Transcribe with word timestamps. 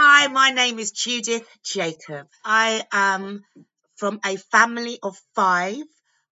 Hi, 0.00 0.28
my 0.28 0.50
name 0.50 0.78
is 0.78 0.92
Judith 0.92 1.44
Jacob. 1.64 2.28
I 2.44 2.84
am 2.92 3.42
from 3.96 4.20
a 4.24 4.36
family 4.36 5.00
of 5.02 5.20
five. 5.34 5.82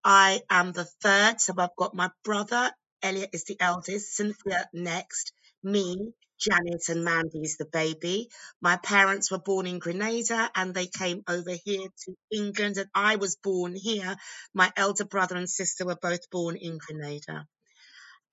I 0.05 0.41
am 0.49 0.71
the 0.71 0.85
third, 0.85 1.41
so 1.41 1.53
I've 1.59 1.75
got 1.75 1.93
my 1.93 2.13
brother, 2.23 2.71
Elliot 3.03 3.31
is 3.33 3.43
the 3.43 3.57
eldest, 3.59 4.15
Cynthia 4.15 4.69
next, 4.73 5.33
me, 5.65 6.13
Janet, 6.39 6.89
and 6.91 7.03
Mandy's 7.03 7.57
the 7.57 7.65
baby. 7.65 8.29
My 8.61 8.77
parents 8.77 9.33
were 9.33 9.41
born 9.41 9.67
in 9.67 9.81
Grenada 9.81 10.49
and 10.55 10.73
they 10.73 10.87
came 10.87 11.25
over 11.29 11.51
here 11.51 11.89
to 12.05 12.15
England, 12.31 12.77
and 12.77 12.89
I 12.95 13.17
was 13.17 13.35
born 13.35 13.75
here. 13.75 14.15
My 14.55 14.73
elder 14.77 15.07
brother 15.07 15.35
and 15.35 15.51
sister 15.51 15.85
were 15.85 15.99
both 16.01 16.31
born 16.31 16.55
in 16.55 16.79
Grenada 16.79 17.49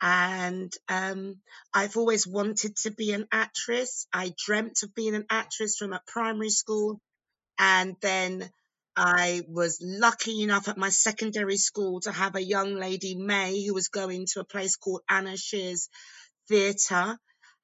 and 0.04 0.74
um, 0.90 1.38
I've 1.74 1.96
always 1.96 2.28
wanted 2.28 2.76
to 2.84 2.92
be 2.92 3.14
an 3.14 3.26
actress. 3.32 4.06
I 4.14 4.34
dreamt 4.38 4.84
of 4.84 4.94
being 4.94 5.16
an 5.16 5.26
actress 5.30 5.78
from 5.78 5.94
at 5.94 6.06
primary 6.06 6.50
school, 6.50 7.00
and 7.58 7.96
then 8.02 8.50
I 8.98 9.44
was 9.48 9.80
lucky 9.82 10.44
enough 10.44 10.68
at 10.68 10.78
my 10.78 10.90
secondary 10.90 11.56
school 11.56 12.02
to 12.02 12.12
have 12.12 12.36
a 12.36 12.44
young 12.44 12.76
lady, 12.76 13.16
May, 13.16 13.66
who 13.66 13.74
was 13.74 13.88
going 13.88 14.26
to 14.34 14.42
a 14.42 14.46
place 14.46 14.76
called 14.76 15.04
Anna 15.10 15.38
Scher's 15.38 15.88
Theatre. 16.50 17.18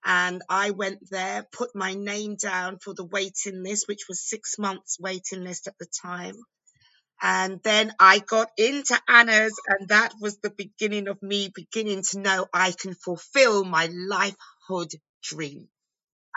And 0.05 0.41
I 0.49 0.71
went 0.71 1.09
there, 1.11 1.45
put 1.51 1.75
my 1.75 1.93
name 1.93 2.37
down 2.37 2.79
for 2.79 2.93
the 2.93 3.03
waiting 3.03 3.63
list, 3.63 3.89
which 3.89 4.05
was 4.07 4.25
six 4.25 4.57
months 4.57 4.97
waiting 4.97 5.43
list 5.43 5.67
at 5.67 5.77
the 5.77 5.87
time. 6.01 6.35
And 7.21 7.61
then 7.63 7.93
I 7.99 8.19
got 8.19 8.49
into 8.57 8.99
Anna's, 9.07 9.59
and 9.67 9.89
that 9.89 10.13
was 10.21 10.37
the 10.37 10.51
beginning 10.51 11.07
of 11.09 11.21
me 11.21 11.51
beginning 11.53 12.03
to 12.03 12.19
know 12.19 12.47
I 12.53 12.71
can 12.71 12.93
fulfill 12.93 13.65
my 13.65 13.87
lifehood 13.87 14.95
dream. 15.21 15.67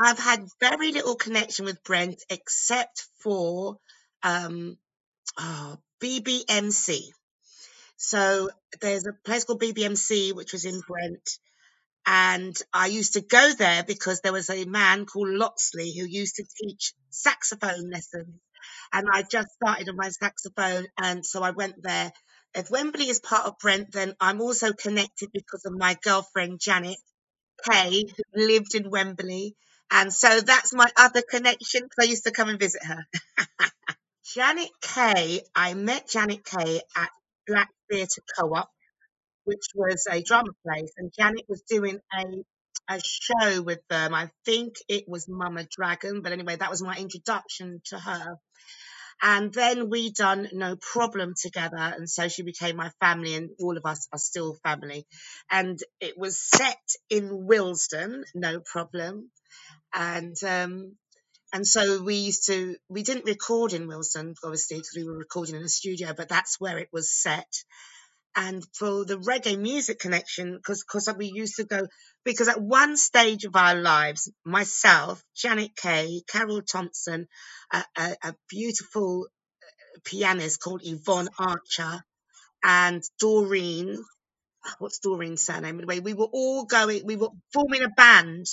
I've 0.00 0.18
had 0.18 0.48
very 0.58 0.90
little 0.90 1.14
connection 1.14 1.66
with 1.66 1.84
Brent 1.84 2.22
except 2.28 3.06
for 3.20 3.78
um, 4.24 4.76
oh, 5.38 5.78
BBMC. 6.02 7.02
So 7.96 8.50
there's 8.80 9.06
a 9.06 9.12
place 9.12 9.44
called 9.44 9.60
BBMC, 9.60 10.34
which 10.34 10.52
was 10.52 10.64
in 10.64 10.80
Brent. 10.80 11.38
And 12.04 12.56
I 12.72 12.86
used 12.86 13.12
to 13.12 13.20
go 13.20 13.52
there 13.52 13.84
because 13.84 14.20
there 14.20 14.32
was 14.32 14.50
a 14.50 14.64
man 14.64 15.06
called 15.06 15.28
Loxley 15.28 15.96
who 15.96 16.04
used 16.04 16.36
to 16.36 16.44
teach 16.60 16.94
saxophone 17.10 17.90
lessons 17.90 18.40
and 18.92 19.08
I 19.12 19.22
just 19.22 19.48
started 19.52 19.88
on 19.88 19.96
my 19.96 20.10
saxophone, 20.10 20.86
and 20.98 21.24
so 21.24 21.42
I 21.42 21.50
went 21.50 21.82
there. 21.82 22.12
If 22.54 22.70
Wembley 22.70 23.08
is 23.08 23.20
part 23.20 23.46
of 23.46 23.58
Brent, 23.58 23.92
then 23.92 24.14
I'm 24.20 24.40
also 24.40 24.72
connected 24.72 25.30
because 25.32 25.64
of 25.64 25.72
my 25.72 25.96
girlfriend 26.02 26.60
Janet 26.60 26.98
Kay, 27.70 28.04
who 28.04 28.46
lived 28.46 28.74
in 28.74 28.90
Wembley, 28.90 29.56
and 29.90 30.12
so 30.12 30.40
that's 30.40 30.74
my 30.74 30.90
other 30.96 31.22
connection 31.22 31.82
because 31.82 32.06
I 32.06 32.10
used 32.10 32.24
to 32.24 32.32
come 32.32 32.48
and 32.48 32.58
visit 32.60 32.84
her. 32.84 33.06
Janet 34.34 34.70
Kay, 34.80 35.42
I 35.54 35.74
met 35.74 36.08
Janet 36.08 36.44
Kay 36.44 36.82
at 36.96 37.10
Black 37.46 37.70
Theatre 37.90 38.22
Co-op, 38.38 38.70
which 39.44 39.66
was 39.74 40.06
a 40.10 40.22
drama 40.22 40.52
place, 40.66 40.92
and 40.98 41.12
Janet 41.18 41.44
was 41.48 41.62
doing 41.68 42.00
a 42.14 42.24
a 42.96 43.00
show 43.00 43.62
with 43.62 43.80
them. 43.88 44.14
I 44.14 44.30
think 44.44 44.74
it 44.88 45.04
was 45.08 45.28
Mama 45.28 45.66
Dragon, 45.70 46.22
but 46.22 46.32
anyway, 46.32 46.56
that 46.56 46.70
was 46.70 46.82
my 46.82 46.96
introduction 46.96 47.80
to 47.86 47.98
her. 47.98 48.36
And 49.22 49.52
then 49.54 49.88
we 49.88 50.10
done 50.10 50.48
No 50.52 50.74
Problem 50.76 51.34
together. 51.40 51.76
And 51.76 52.10
so 52.10 52.26
she 52.26 52.42
became 52.42 52.76
my 52.76 52.90
family 53.00 53.36
and 53.36 53.50
all 53.60 53.76
of 53.76 53.86
us 53.86 54.08
are 54.12 54.18
still 54.18 54.56
family. 54.64 55.06
And 55.48 55.78
it 56.00 56.18
was 56.18 56.40
set 56.40 56.80
in 57.08 57.46
Willesden, 57.46 58.24
No 58.34 58.60
Problem. 58.60 59.30
And, 59.94 60.34
um, 60.42 60.96
and 61.52 61.66
so 61.66 62.02
we 62.02 62.16
used 62.16 62.46
to, 62.46 62.76
we 62.88 63.04
didn't 63.04 63.26
record 63.26 63.74
in 63.74 63.86
Willesden, 63.86 64.34
obviously, 64.42 64.78
because 64.78 64.96
we 64.96 65.04
were 65.04 65.18
recording 65.18 65.54
in 65.54 65.62
a 65.62 65.68
studio, 65.68 66.14
but 66.16 66.28
that's 66.28 66.58
where 66.58 66.78
it 66.78 66.88
was 66.92 67.12
set 67.12 67.52
and 68.36 68.64
for 68.74 69.04
the 69.04 69.18
reggae 69.18 69.58
music 69.58 69.98
connection, 69.98 70.56
because 70.56 70.84
because 70.84 71.12
we 71.16 71.30
used 71.34 71.56
to 71.56 71.64
go 71.64 71.86
because 72.24 72.48
at 72.48 72.60
one 72.60 72.96
stage 72.96 73.44
of 73.44 73.56
our 73.56 73.74
lives, 73.74 74.30
myself, 74.44 75.22
Janet 75.36 75.76
Kay, 75.76 76.22
Carroll 76.26 76.62
Thompson, 76.62 77.26
a, 77.72 77.84
a, 77.96 78.16
a 78.24 78.34
beautiful 78.48 79.26
uh, 79.62 79.98
pianist 80.04 80.62
called 80.62 80.82
Yvonne 80.84 81.28
Archer, 81.38 82.02
and 82.64 83.02
Doreen. 83.20 84.02
What's 84.78 85.00
Doreen's 85.00 85.42
surname? 85.42 85.78
Anyway, 85.78 86.00
we 86.00 86.14
were 86.14 86.28
all 86.32 86.64
going. 86.64 87.04
We 87.04 87.16
were 87.16 87.30
forming 87.52 87.82
a 87.82 87.88
band, 87.88 88.46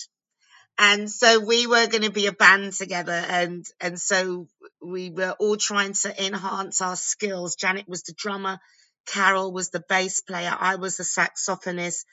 and 0.78 1.10
so 1.10 1.40
we 1.40 1.68
were 1.68 1.88
going 1.88 2.04
to 2.04 2.12
be 2.12 2.28
a 2.28 2.34
band 2.34 2.74
together, 2.74 3.12
and 3.12 3.66
and 3.80 4.00
so 4.00 4.48
we 4.82 5.10
were 5.12 5.36
all 5.40 5.58
trying 5.58 5.94
to 5.94 6.26
enhance 6.26 6.82
our 6.82 6.96
skills. 6.96 7.56
Janet 7.56 7.88
was 7.88 8.04
the 8.04 8.14
drummer 8.14 8.60
Carol 9.06 9.52
was 9.52 9.70
the 9.70 9.84
bass 9.88 10.22
player. 10.22 10.56
I 10.58 10.76
was 10.76 10.98
the 10.98 11.04
saxophonist. 11.04 12.06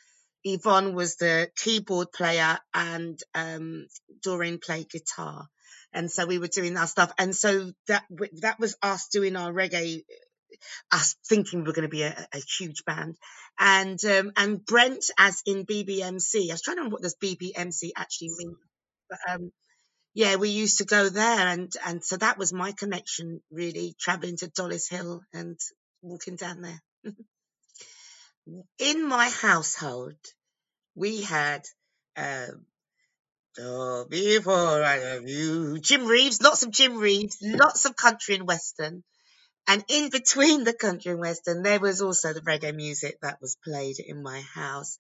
Yvonne 0.44 0.94
was 0.94 1.16
the 1.16 1.50
keyboard 1.56 2.12
player 2.12 2.58
and 2.72 3.19
um, 3.34 3.86
Doreen 4.22 4.58
played 4.58 4.88
guitar. 4.88 5.48
And 5.92 6.10
so 6.10 6.26
we 6.26 6.38
were 6.38 6.46
doing 6.46 6.76
our 6.76 6.86
stuff. 6.86 7.12
And 7.19 7.34
so 7.34 7.72
that 7.88 8.04
that 8.42 8.60
was 8.60 8.76
us 8.82 9.08
doing 9.08 9.34
our 9.34 9.52
reggae, 9.52 10.02
us 10.92 11.16
thinking 11.28 11.60
we 11.60 11.66
were 11.66 11.72
going 11.72 11.88
to 11.88 11.96
be 11.96 12.02
a, 12.02 12.28
a 12.32 12.38
huge 12.58 12.84
band. 12.84 13.16
And 13.58 14.02
um, 14.04 14.32
and 14.36 14.64
Brent, 14.64 15.04
as 15.19 15.42
in 15.46 15.64
BBMC, 15.64 16.50
I 16.50 16.54
was 16.54 16.62
trying 16.62 16.76
to 16.76 16.80
remember 16.82 16.94
what 16.94 17.02
does 17.02 17.16
BBMC 17.22 17.91
actually 17.96 18.30
mean. 18.36 18.56
But 19.08 19.19
um, 19.28 19.52
yeah, 20.14 20.36
we 20.36 20.50
used 20.50 20.78
to 20.78 20.84
go 20.84 21.08
there, 21.08 21.48
and 21.48 21.72
and 21.86 22.04
so 22.04 22.16
that 22.16 22.38
was 22.38 22.52
my 22.52 22.72
connection, 22.72 23.41
really, 23.50 23.94
traveling 24.00 24.36
to 24.38 24.48
Dollis 24.48 24.91
Hill 24.91 25.22
and 25.32 25.58
walking 26.06 26.37
down 26.37 26.62
there. 26.62 26.83
In 28.78 29.06
my 29.06 29.28
household, 29.28 30.17
we 30.94 31.22
had 31.22 31.65
um, 32.17 32.67
oh, 33.61 34.06
before 34.09 34.83
I 34.84 34.99
love 34.99 35.28
you, 35.28 35.78
Jim 35.81 36.06
Reeves, 36.06 36.43
lots 36.43 36.62
of 36.62 36.71
Jim 36.72 36.97
Reeves, 36.99 37.39
lots 37.43 37.84
of 37.84 37.97
country 37.97 38.37
and 38.37 38.47
western. 38.47 39.05
And 39.69 39.84
in 39.89 40.11
between 40.11 40.65
the 40.65 40.75
country 40.75 41.12
and 41.12 41.21
western, 41.21 41.62
there 41.62 41.81
was 41.81 42.03
also 42.03 42.33
the 42.33 42.41
reggae 42.43 42.75
music 42.75 43.19
that 43.23 43.41
was 43.41 43.56
played 43.65 43.99
in 44.00 44.23
my 44.23 44.41
house. 44.41 44.99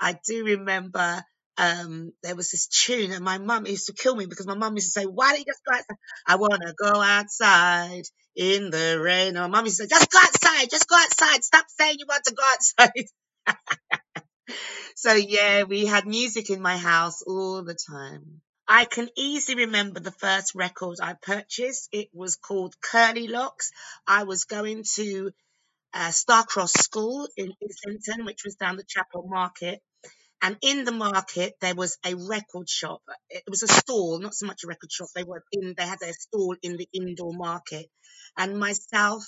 I 0.00 0.18
do 0.26 0.44
remember 0.44 1.24
um, 1.58 2.12
there 2.22 2.36
was 2.36 2.50
this 2.52 2.68
tune, 2.68 3.12
and 3.12 3.24
my 3.24 3.38
mum 3.38 3.66
used 3.66 3.86
to 3.86 3.94
kill 3.94 4.16
me 4.16 4.26
because 4.26 4.46
my 4.46 4.54
mum 4.56 4.74
used 4.76 4.94
to 4.94 5.00
say, 5.00 5.06
"Why 5.06 5.30
don't 5.30 5.40
you 5.40 5.46
just 5.46 5.64
go 5.66 5.74
outside? 5.74 5.96
I 6.26 6.36
want 6.36 6.62
to 6.62 6.74
go 6.74 7.00
outside 7.02 8.04
in 8.38 8.70
the 8.70 8.98
rain." 9.00 9.36
Or 9.36 9.50
to 9.50 9.70
say, 9.70 9.86
"Just 9.86 10.10
go 10.10 10.18
outside, 10.18 10.70
just 10.70 10.88
go 10.88 10.96
outside. 10.96 11.44
Stop 11.44 11.66
saying 11.78 11.96
you 11.98 12.06
want 12.08 12.24
to 12.24 12.34
go 12.34 12.44
outside." 12.44 13.06
so 14.96 15.12
yeah, 15.12 15.64
we 15.64 15.86
had 15.86 16.06
music 16.06 16.50
in 16.50 16.62
my 16.62 16.78
house 16.78 17.22
all 17.22 17.62
the 17.62 17.74
time. 17.74 18.40
I 18.68 18.84
can 18.84 19.08
easily 19.16 19.64
remember 19.66 20.00
the 20.00 20.12
first 20.12 20.54
record 20.54 20.98
I 21.02 21.14
purchased. 21.14 21.88
It 21.90 22.08
was 22.12 22.36
called 22.36 22.80
Curly 22.80 23.26
Locks. 23.26 23.72
I 24.06 24.24
was 24.24 24.44
going 24.44 24.84
to 24.96 25.32
uh, 25.94 26.10
Starcross 26.10 26.76
School 26.76 27.28
in 27.36 27.54
Islington, 27.62 28.24
which 28.26 28.44
was 28.44 28.56
down 28.56 28.76
the 28.76 28.84
Chapel 28.84 29.26
Market. 29.26 29.80
And 30.40 30.56
in 30.62 30.84
the 30.84 30.92
market, 30.92 31.54
there 31.60 31.74
was 31.74 31.98
a 32.04 32.14
record 32.14 32.68
shop. 32.68 33.02
It 33.28 33.42
was 33.48 33.62
a 33.62 33.68
stall, 33.68 34.18
not 34.20 34.34
so 34.34 34.46
much 34.46 34.62
a 34.64 34.68
record 34.68 34.92
shop. 34.92 35.08
They 35.14 35.24
were 35.24 35.42
in, 35.52 35.74
they 35.76 35.84
had 35.84 35.98
their 35.98 36.12
stall 36.12 36.54
in 36.62 36.76
the 36.76 36.88
indoor 36.92 37.32
market. 37.32 37.86
And 38.36 38.58
myself 38.58 39.24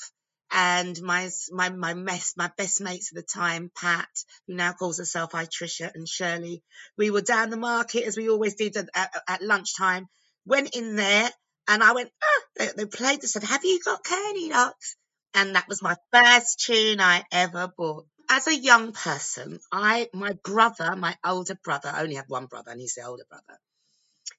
and 0.53 1.01
my, 1.03 1.31
my, 1.51 1.71
my 1.71 1.95
mess, 1.95 2.35
my 2.37 2.51
best 2.57 2.81
mates 2.81 3.13
at 3.13 3.17
the 3.17 3.23
time, 3.23 3.71
Pat, 3.77 4.09
who 4.47 4.55
now 4.55 4.73
calls 4.73 4.99
herself 4.99 5.35
I, 5.35 5.47
Trisha 5.47 5.91
and 5.95 6.09
Shirley, 6.09 6.63
we 6.97 7.11
were 7.11 7.23
down 7.23 7.51
the 7.51 7.57
market 7.57 8.05
as 8.05 8.17
we 8.17 8.29
always 8.29 8.55
did 8.55 8.77
at, 8.77 8.89
at, 8.95 9.11
at 9.29 9.43
lunchtime, 9.43 10.09
went 10.47 10.77
in 10.77 10.97
there 10.97 11.31
and 11.69 11.83
I 11.83 11.93
went, 11.93 12.11
ah, 12.23 12.43
they, 12.57 12.69
they 12.77 12.87
played, 12.87 13.21
they 13.21 13.27
said, 13.27 13.45
have 13.45 13.65
you 13.65 13.81
got 13.85 14.05
Curly 14.05 14.51
Locks? 14.51 14.97
And 15.35 15.55
that 15.55 15.69
was 15.69 15.83
my 15.83 15.97
first 16.13 16.61
tune 16.61 17.01
I 17.01 17.23
ever 17.31 17.73
bought 17.77 18.07
as 18.31 18.47
a 18.49 18.57
young 18.57 18.93
person, 18.93 19.61
I 19.73 20.09
my 20.15 20.35
brother, 20.45 20.97
my 20.97 21.17
older 21.25 21.57
brother, 21.63 21.91
I 21.93 22.03
only 22.03 22.17
have 22.17 22.29
one 22.31 22.47
brother, 22.47 22.73
and 22.73 22.81
he's 22.81 22.95
the 22.97 23.05
older 23.07 23.25
brother. 23.29 23.59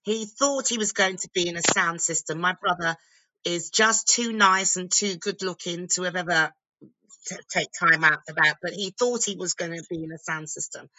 He 0.04 0.26
thought 0.26 0.70
he 0.70 0.78
was 0.78 0.94
going 0.94 1.18
to 1.18 1.30
be 1.34 1.48
in 1.50 1.58
a 1.58 1.64
sound 1.74 2.02
system. 2.02 2.40
My 2.42 2.56
brother 2.62 2.98
is 3.46 3.70
just 3.72 4.08
too 4.08 4.34
nice 4.34 4.78
and 4.78 4.92
too 4.92 5.18
good 5.18 5.44
looking 5.44 5.88
to 5.96 6.04
have 6.04 6.16
ever 6.16 6.54
t- 7.28 7.36
take 7.52 7.70
time 7.80 8.04
out 8.04 8.20
for 8.28 8.34
that. 8.36 8.58
But 8.62 8.74
he 8.74 8.94
thought 8.98 9.26
he 9.26 9.36
was 9.38 9.54
going 9.56 9.74
to 9.74 9.86
be 9.90 10.04
in 10.04 10.12
a 10.12 10.20
sound 10.20 10.50
system, 10.50 10.90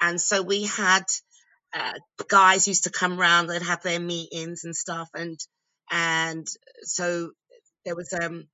and 0.00 0.20
so 0.20 0.42
we 0.42 0.64
had 0.64 1.04
uh, 1.74 1.94
guys 2.28 2.68
used 2.68 2.84
to 2.84 2.90
come 2.90 3.20
around 3.20 3.50
and 3.50 3.64
have 3.64 3.82
their 3.82 4.00
meetings 4.00 4.64
and 4.64 4.76
stuff, 4.76 5.08
and 5.14 5.38
and 5.90 6.46
so 6.82 7.32
there 7.84 7.96
was 7.96 8.12
um 8.12 8.48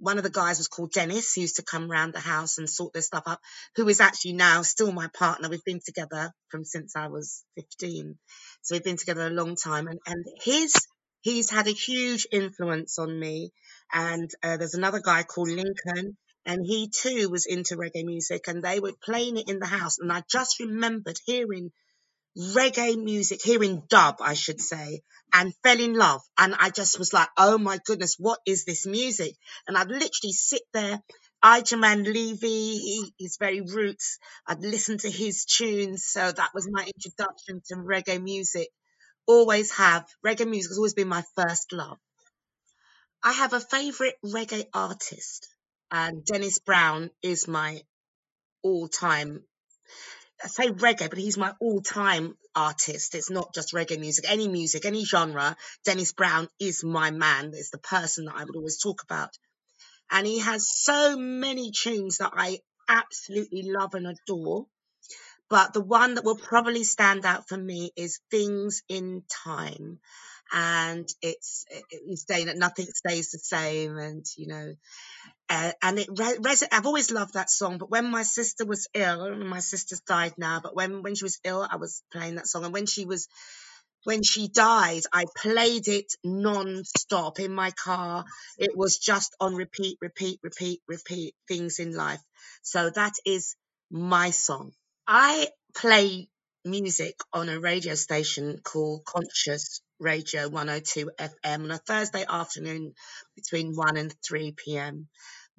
one 0.00 0.18
of 0.18 0.24
the 0.24 0.30
guys 0.30 0.58
was 0.58 0.68
called 0.68 0.92
Dennis, 0.92 1.34
who 1.34 1.42
used 1.42 1.56
to 1.56 1.62
come 1.62 1.90
around 1.90 2.14
the 2.14 2.20
house 2.20 2.58
and 2.58 2.68
sort 2.68 2.92
this 2.92 3.06
stuff 3.06 3.24
up, 3.26 3.40
who 3.76 3.88
is 3.88 4.00
actually 4.00 4.32
now 4.32 4.62
still 4.62 4.90
my 4.92 5.08
partner. 5.08 5.48
We've 5.48 5.64
been 5.64 5.80
together 5.84 6.32
from 6.48 6.64
since 6.64 6.96
I 6.96 7.06
was 7.08 7.44
15. 7.56 8.18
So 8.62 8.74
we've 8.74 8.84
been 8.84 8.96
together 8.96 9.26
a 9.26 9.30
long 9.30 9.56
time. 9.56 9.86
And, 9.86 10.00
and 10.06 10.24
his 10.42 10.74
He's 11.22 11.50
had 11.50 11.66
a 11.66 11.72
huge 11.72 12.26
influence 12.32 12.98
on 12.98 13.18
me. 13.18 13.52
And 13.92 14.30
uh, 14.42 14.56
there's 14.56 14.74
another 14.74 15.00
guy 15.00 15.22
called 15.22 15.50
Lincoln, 15.50 16.16
and 16.46 16.64
he 16.64 16.88
too 16.88 17.28
was 17.28 17.44
into 17.44 17.76
reggae 17.76 18.04
music, 18.04 18.48
and 18.48 18.62
they 18.62 18.80
were 18.80 18.94
playing 19.04 19.36
it 19.36 19.48
in 19.48 19.58
the 19.58 19.66
house. 19.66 19.98
And 19.98 20.10
I 20.12 20.22
just 20.30 20.60
remembered 20.60 21.18
hearing 21.26 21.72
reggae 22.38 23.02
music, 23.02 23.40
hearing 23.42 23.82
dub, 23.88 24.16
I 24.20 24.34
should 24.34 24.60
say, 24.60 25.02
and 25.32 25.54
fell 25.62 25.80
in 25.80 25.94
love. 25.94 26.22
And 26.38 26.54
I 26.58 26.70
just 26.70 26.98
was 26.98 27.12
like, 27.12 27.28
oh 27.36 27.58
my 27.58 27.78
goodness, 27.84 28.16
what 28.18 28.38
is 28.46 28.64
this 28.64 28.86
music? 28.86 29.34
And 29.66 29.76
I'd 29.76 29.88
literally 29.88 30.32
sit 30.32 30.62
there. 30.72 31.00
Ijahman 31.44 32.04
Levi, 32.04 32.46
he, 32.46 33.14
he's 33.16 33.36
very 33.38 33.60
roots. 33.62 34.18
I'd 34.46 34.60
listen 34.60 34.98
to 34.98 35.10
his 35.10 35.44
tunes. 35.44 36.04
So 36.04 36.30
that 36.30 36.50
was 36.54 36.68
my 36.70 36.88
introduction 36.96 37.62
to 37.68 37.76
reggae 37.76 38.22
music. 38.22 38.68
Always 39.26 39.70
have. 39.72 40.06
Reggae 40.26 40.48
music 40.48 40.70
has 40.70 40.78
always 40.78 40.94
been 40.94 41.08
my 41.08 41.24
first 41.36 41.72
love. 41.72 41.98
I 43.22 43.32
have 43.32 43.52
a 43.52 43.60
favorite 43.60 44.16
reggae 44.24 44.66
artist, 44.72 45.48
and 45.90 46.24
Dennis 46.24 46.58
Brown 46.58 47.10
is 47.22 47.46
my 47.46 47.82
all 48.62 48.88
time 48.88 49.44
I 50.42 50.48
say 50.48 50.68
reggae, 50.68 51.10
but 51.10 51.18
he's 51.18 51.36
my 51.36 51.52
all-time 51.60 52.34
artist. 52.54 53.14
It's 53.14 53.30
not 53.30 53.54
just 53.54 53.74
reggae 53.74 53.98
music, 54.00 54.24
any 54.28 54.48
music, 54.48 54.84
any 54.84 55.04
genre. 55.04 55.56
Dennis 55.84 56.12
Brown 56.12 56.48
is 56.58 56.82
my 56.82 57.10
man. 57.10 57.52
It's 57.54 57.70
the 57.70 57.78
person 57.78 58.24
that 58.24 58.34
I 58.36 58.44
would 58.44 58.56
always 58.56 58.78
talk 58.78 59.02
about. 59.02 59.30
And 60.10 60.26
he 60.26 60.40
has 60.40 60.68
so 60.68 61.16
many 61.16 61.70
tunes 61.70 62.18
that 62.18 62.32
I 62.34 62.58
absolutely 62.88 63.70
love 63.70 63.94
and 63.94 64.06
adore. 64.06 64.66
But 65.48 65.72
the 65.72 65.80
one 65.80 66.14
that 66.14 66.24
will 66.24 66.36
probably 66.36 66.84
stand 66.84 67.24
out 67.26 67.48
for 67.48 67.56
me 67.56 67.90
is 67.96 68.20
Things 68.30 68.82
in 68.88 69.24
Time. 69.44 69.98
And 70.52 71.08
it's, 71.22 71.64
it's 71.90 72.24
saying 72.26 72.46
that 72.46 72.56
nothing 72.56 72.86
stays 72.86 73.30
the 73.30 73.38
same. 73.38 73.98
And, 73.98 74.24
you 74.36 74.46
know, 74.48 74.74
uh, 75.50 75.72
and 75.82 75.98
it 75.98 76.08
res- 76.40 76.62
I've 76.70 76.86
always 76.86 77.10
loved 77.10 77.34
that 77.34 77.50
song. 77.50 77.78
But 77.78 77.90
when 77.90 78.08
my 78.08 78.22
sister 78.22 78.64
was 78.64 78.86
ill, 78.94 79.34
my 79.36 79.58
sister's 79.58 80.00
died 80.00 80.34
now, 80.38 80.60
but 80.62 80.76
when 80.76 81.02
when 81.02 81.16
she 81.16 81.24
was 81.24 81.40
ill, 81.42 81.66
I 81.68 81.76
was 81.76 82.02
playing 82.12 82.36
that 82.36 82.46
song. 82.46 82.64
And 82.64 82.72
when 82.72 82.86
she 82.86 83.04
was 83.04 83.26
when 84.04 84.22
she 84.22 84.48
died, 84.48 85.02
I 85.12 85.24
played 85.36 85.88
it 85.88 86.14
non-stop 86.24 87.40
in 87.40 87.52
my 87.52 87.72
car. 87.72 88.24
It 88.58 88.76
was 88.76 88.98
just 88.98 89.34
on 89.40 89.54
repeat, 89.56 89.98
repeat, 90.00 90.38
repeat, 90.42 90.80
repeat. 90.86 91.34
Things 91.48 91.80
in 91.80 91.94
life. 91.96 92.20
So 92.62 92.88
that 92.90 93.14
is 93.26 93.56
my 93.90 94.30
song. 94.30 94.72
I 95.06 95.48
play 95.74 96.28
music 96.64 97.16
on 97.32 97.48
a 97.48 97.58
radio 97.58 97.94
station 97.96 98.60
called 98.62 99.04
Conscious 99.04 99.80
Radio 99.98 100.48
102 100.48 101.10
FM 101.18 101.64
on 101.64 101.70
a 101.72 101.78
Thursday 101.78 102.24
afternoon 102.28 102.94
between 103.34 103.74
1 103.74 103.96
and 103.96 104.14
3 104.26 104.52
p.m 104.56 105.08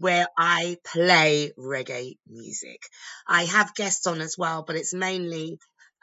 where 0.02 0.28
I 0.38 0.78
play 0.86 1.54
reggae 1.58 2.18
music. 2.28 2.82
I 3.28 3.46
have 3.46 3.76
guests 3.76 4.08
on 4.08 4.22
as 4.22 4.38
well, 4.38 4.64
but 4.66 4.76
it's 4.76 4.94
mainly 4.94 5.60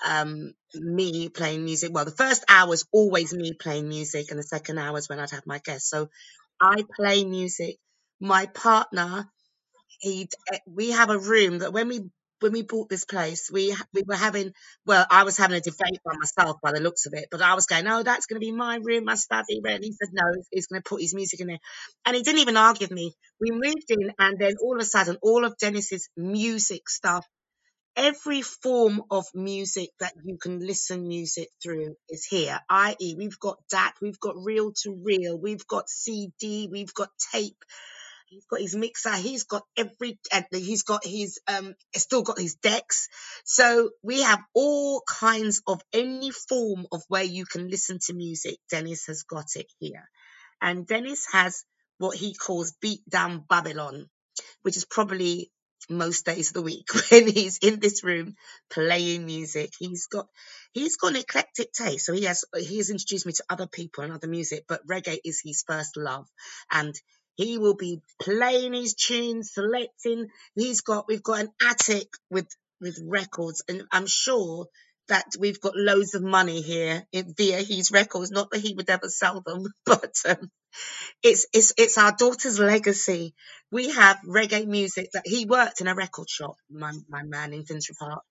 um, 0.06 0.54
me 0.74 1.28
playing 1.28 1.64
music. 1.64 1.92
Well, 1.92 2.04
the 2.04 2.12
first 2.12 2.44
hour 2.48 2.72
is 2.74 2.86
always 2.92 3.34
me 3.34 3.52
playing 3.54 3.88
music, 3.88 4.30
and 4.30 4.38
the 4.38 4.44
second 4.44 4.78
hour 4.78 4.98
is 4.98 5.08
when 5.08 5.18
I'd 5.20 5.30
have 5.32 5.46
my 5.46 5.58
guests. 5.58 5.90
So 5.90 6.08
I 6.60 6.84
play 6.96 7.24
music. 7.24 7.76
My 8.20 8.46
partner, 8.46 9.28
he, 10.00 10.28
we 10.66 10.90
have 10.90 11.10
a 11.10 11.18
room 11.18 11.58
that 11.60 11.72
when 11.72 11.88
we 11.88 12.10
when 12.40 12.52
we 12.52 12.62
bought 12.62 12.88
this 12.88 13.04
place, 13.04 13.50
we 13.52 13.74
we 13.94 14.02
were 14.06 14.16
having 14.16 14.52
well, 14.86 15.06
I 15.10 15.24
was 15.24 15.36
having 15.38 15.56
a 15.56 15.60
debate 15.60 16.00
by 16.04 16.14
myself 16.18 16.58
by 16.62 16.72
the 16.72 16.80
looks 16.80 17.06
of 17.06 17.14
it, 17.14 17.28
but 17.30 17.42
I 17.42 17.54
was 17.54 17.66
going, 17.66 17.86
"Oh, 17.86 18.02
that's 18.02 18.26
going 18.26 18.40
to 18.40 18.46
be 18.46 18.52
my 18.52 18.78
room, 18.82 19.04
my 19.04 19.16
study." 19.16 19.60
And 19.64 19.84
he 19.84 19.92
said, 19.92 20.10
"No, 20.12 20.24
he's 20.50 20.66
going 20.68 20.82
to 20.82 20.88
put 20.88 21.02
his 21.02 21.14
music 21.14 21.40
in 21.40 21.48
there," 21.48 21.60
and 22.06 22.16
he 22.16 22.22
didn't 22.22 22.40
even 22.40 22.56
argue 22.56 22.86
with 22.86 22.92
me. 22.92 23.14
We 23.40 23.50
moved 23.52 23.90
in, 23.90 24.12
and 24.18 24.38
then 24.38 24.54
all 24.62 24.76
of 24.76 24.82
a 24.82 24.84
sudden, 24.84 25.18
all 25.22 25.44
of 25.44 25.56
Dennis's 25.58 26.08
music 26.16 26.88
stuff, 26.88 27.26
every 27.96 28.42
form 28.42 29.02
of 29.10 29.26
music 29.34 29.90
that 30.00 30.14
you 30.24 30.38
can 30.38 30.60
listen 30.66 31.08
music 31.08 31.48
through 31.62 31.96
is 32.08 32.24
here. 32.26 32.60
I.e., 32.70 33.14
we've 33.18 33.38
got 33.40 33.58
DAT, 33.70 33.94
we've 34.02 34.20
got 34.20 34.36
reel 34.38 34.72
to 34.84 35.00
reel, 35.04 35.38
we've 35.38 35.66
got 35.66 35.88
CD, 35.90 36.68
we've 36.72 36.94
got 36.94 37.10
tape 37.32 37.56
He's 38.28 38.44
got 38.46 38.60
his 38.60 38.76
mixer. 38.76 39.16
He's 39.16 39.44
got 39.44 39.64
every. 39.76 40.18
He's 40.52 40.82
got 40.82 41.04
his. 41.04 41.40
Um. 41.48 41.74
Still 41.96 42.22
got 42.22 42.38
his 42.38 42.56
decks. 42.56 43.08
So 43.44 43.90
we 44.02 44.22
have 44.22 44.40
all 44.54 45.02
kinds 45.08 45.62
of 45.66 45.80
any 45.92 46.30
form 46.30 46.86
of 46.92 47.02
where 47.08 47.24
you 47.24 47.46
can 47.46 47.68
listen 47.68 47.98
to 48.06 48.14
music. 48.14 48.58
Dennis 48.70 49.06
has 49.06 49.22
got 49.22 49.56
it 49.56 49.66
here, 49.78 50.08
and 50.60 50.86
Dennis 50.86 51.26
has 51.32 51.64
what 51.98 52.16
he 52.16 52.34
calls 52.34 52.74
beat 52.80 53.00
down 53.08 53.44
Babylon, 53.48 54.10
which 54.62 54.76
is 54.76 54.84
probably 54.84 55.50
most 55.90 56.26
days 56.26 56.48
of 56.48 56.54
the 56.54 56.62
week 56.62 56.86
when 57.10 57.28
he's 57.28 57.58
in 57.58 57.80
this 57.80 58.04
room 58.04 58.34
playing 58.70 59.26
music. 59.26 59.70
He's 59.78 60.06
got 60.06 60.26
he's 60.72 60.96
got 60.96 61.12
an 61.12 61.16
eclectic 61.16 61.72
taste. 61.72 62.06
So 62.06 62.12
he 62.12 62.24
has 62.24 62.44
he 62.56 62.76
has 62.78 62.90
introduced 62.90 63.26
me 63.26 63.32
to 63.32 63.44
other 63.48 63.66
people 63.66 64.04
and 64.04 64.12
other 64.12 64.28
music, 64.28 64.64
but 64.68 64.86
reggae 64.86 65.18
is 65.24 65.40
his 65.44 65.64
first 65.66 65.96
love. 65.96 66.26
And 66.70 66.94
he 67.38 67.56
will 67.56 67.76
be 67.76 68.02
playing 68.20 68.74
his 68.74 68.94
tunes, 68.94 69.52
selecting. 69.54 70.28
He's 70.56 70.82
got 70.82 71.06
we've 71.08 71.22
got 71.22 71.42
an 71.42 71.50
attic 71.62 72.08
with 72.30 72.48
with 72.80 72.98
records, 73.06 73.62
and 73.68 73.84
I'm 73.92 74.08
sure 74.08 74.66
that 75.08 75.24
we've 75.38 75.60
got 75.60 75.74
loads 75.76 76.14
of 76.16 76.22
money 76.22 76.62
here 76.62 77.06
via 77.14 77.62
his 77.62 77.92
records. 77.92 78.32
Not 78.32 78.50
that 78.50 78.60
he 78.60 78.74
would 78.74 78.90
ever 78.90 79.08
sell 79.08 79.40
them, 79.46 79.66
but 79.86 80.14
um, 80.28 80.50
it's 81.22 81.46
it's 81.52 81.74
it's 81.78 81.98
our 81.98 82.12
daughter's 82.12 82.58
legacy. 82.58 83.34
We 83.72 83.90
have 83.90 84.18
reggae 84.26 84.66
music 84.66 85.10
that 85.14 85.26
he 85.26 85.46
worked 85.46 85.80
in 85.80 85.88
a 85.88 85.94
record 85.94 86.28
shop. 86.30 86.56
My 86.70 86.92
my 87.08 87.22
man 87.22 87.52
in 87.52 87.64
Finsbury 87.64 87.96
Park. 88.00 88.22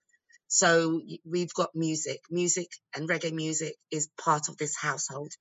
So 0.49 1.01
we've 1.25 1.53
got 1.53 1.71
music, 1.75 2.21
music 2.31 2.69
and 2.95 3.09
reggae 3.09 3.33
music 3.33 3.75
is 3.91 4.09
part 4.21 4.49
of 4.49 4.57
this 4.57 4.77
household 4.77 5.31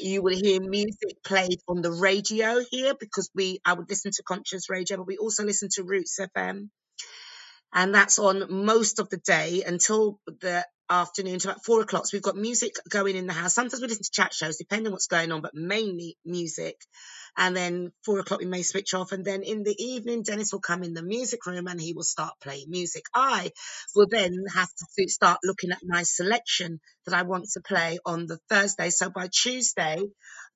you 0.00 0.22
will 0.22 0.36
hear 0.36 0.60
music 0.60 1.22
played 1.24 1.60
on 1.68 1.82
the 1.82 1.92
radio 1.92 2.60
here 2.70 2.94
because 2.98 3.30
we 3.34 3.60
I 3.64 3.74
would 3.74 3.88
listen 3.88 4.12
to 4.12 4.22
Conscious 4.22 4.70
Radio, 4.70 4.98
but 4.98 5.06
we 5.06 5.18
also 5.18 5.44
listen 5.44 5.68
to 5.72 5.84
Roots 5.84 6.18
FM, 6.20 6.68
and 7.74 7.94
that's 7.94 8.18
on 8.18 8.52
most 8.64 9.00
of 9.00 9.10
the 9.10 9.18
day 9.18 9.62
until 9.66 10.20
the 10.26 10.66
afternoon 10.90 11.38
to 11.40 11.48
about 11.50 11.64
four 11.64 11.82
o'clock. 11.82 12.06
So 12.06 12.16
we've 12.16 12.22
got 12.22 12.36
music 12.36 12.74
going 12.88 13.16
in 13.16 13.26
the 13.26 13.32
house. 13.32 13.54
Sometimes 13.54 13.80
we 13.80 13.88
listen 13.88 14.04
to 14.04 14.10
chat 14.12 14.34
shows, 14.34 14.56
depending 14.56 14.88
on 14.88 14.92
what's 14.92 15.06
going 15.06 15.32
on, 15.32 15.42
but 15.42 15.54
mainly 15.54 16.16
music 16.24 16.76
and 17.36 17.56
then 17.56 17.92
four 18.04 18.18
o'clock 18.18 18.40
we 18.40 18.46
may 18.46 18.62
switch 18.62 18.94
off 18.94 19.12
and 19.12 19.24
then 19.24 19.42
in 19.42 19.62
the 19.62 19.74
evening 19.82 20.22
dennis 20.22 20.52
will 20.52 20.60
come 20.60 20.82
in 20.82 20.94
the 20.94 21.02
music 21.02 21.44
room 21.46 21.66
and 21.66 21.80
he 21.80 21.92
will 21.92 22.02
start 22.02 22.34
playing 22.42 22.66
music 22.68 23.04
i 23.14 23.50
will 23.94 24.06
then 24.08 24.44
have 24.54 24.68
to 24.98 25.08
start 25.08 25.38
looking 25.44 25.72
at 25.72 25.80
my 25.84 26.02
selection 26.02 26.80
that 27.06 27.14
i 27.14 27.22
want 27.22 27.46
to 27.52 27.60
play 27.60 27.98
on 28.06 28.26
the 28.26 28.38
thursday 28.48 28.90
so 28.90 29.10
by 29.10 29.28
tuesday 29.32 30.02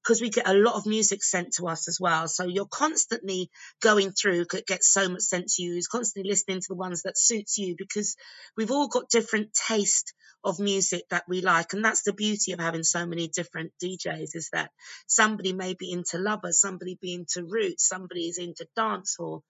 because 0.09 0.23
we 0.23 0.31
get 0.31 0.49
a 0.49 0.55
lot 0.55 0.75
of 0.75 0.87
music 0.87 1.23
sent 1.23 1.53
to 1.53 1.69
us 1.69 1.87
as 1.87 2.01
well. 2.01 2.27
So 2.29 2.47
you're 2.47 2.65
constantly 2.65 3.51
going 3.83 4.11
through, 4.11 4.47
could 4.47 4.65
get 4.65 4.83
so 4.83 5.07
much 5.07 5.21
sent 5.21 5.49
to 5.49 5.63
you, 5.63 5.77
is 5.77 5.87
constantly 5.87 6.31
listening 6.31 6.61
to 6.61 6.67
the 6.71 6.77
ones 6.77 7.03
that 7.03 7.19
suits 7.19 7.59
you 7.59 7.75
because 7.77 8.17
we've 8.57 8.71
all 8.71 8.89
got 8.89 9.11
different 9.11 9.53
taste 9.53 10.15
of 10.43 10.61
music 10.61 11.03
that 11.11 11.25
we 11.29 11.43
like. 11.43 11.75
And 11.75 11.85
that's 11.85 12.05
the 12.05 12.15
beauty 12.15 12.53
of 12.53 12.59
having 12.59 12.85
so 12.85 13.05
many 13.05 13.29
different 13.29 13.73
DJs 13.85 14.35
is 14.35 14.49
that 14.55 14.71
somebody 15.07 15.53
may 15.53 15.75
be 15.75 15.93
into 15.93 16.17
lovers, 16.17 16.59
somebody 16.59 16.97
be 16.99 17.13
into 17.13 17.45
roots, 17.45 17.87
somebody 17.87 18.29
is 18.29 18.39
into 18.39 18.67
dancehall, 18.79 19.43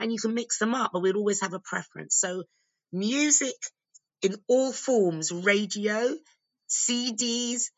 and 0.00 0.12
you 0.12 0.18
can 0.18 0.34
mix 0.34 0.58
them 0.58 0.74
up, 0.74 0.90
but 0.92 1.02
we'll 1.02 1.18
always 1.18 1.42
have 1.42 1.52
a 1.52 1.60
preference. 1.60 2.16
So 2.16 2.42
music 2.90 3.54
in 4.22 4.34
all 4.48 4.72
forms, 4.72 5.30
radio, 5.30 6.16
CDs, 6.68 7.70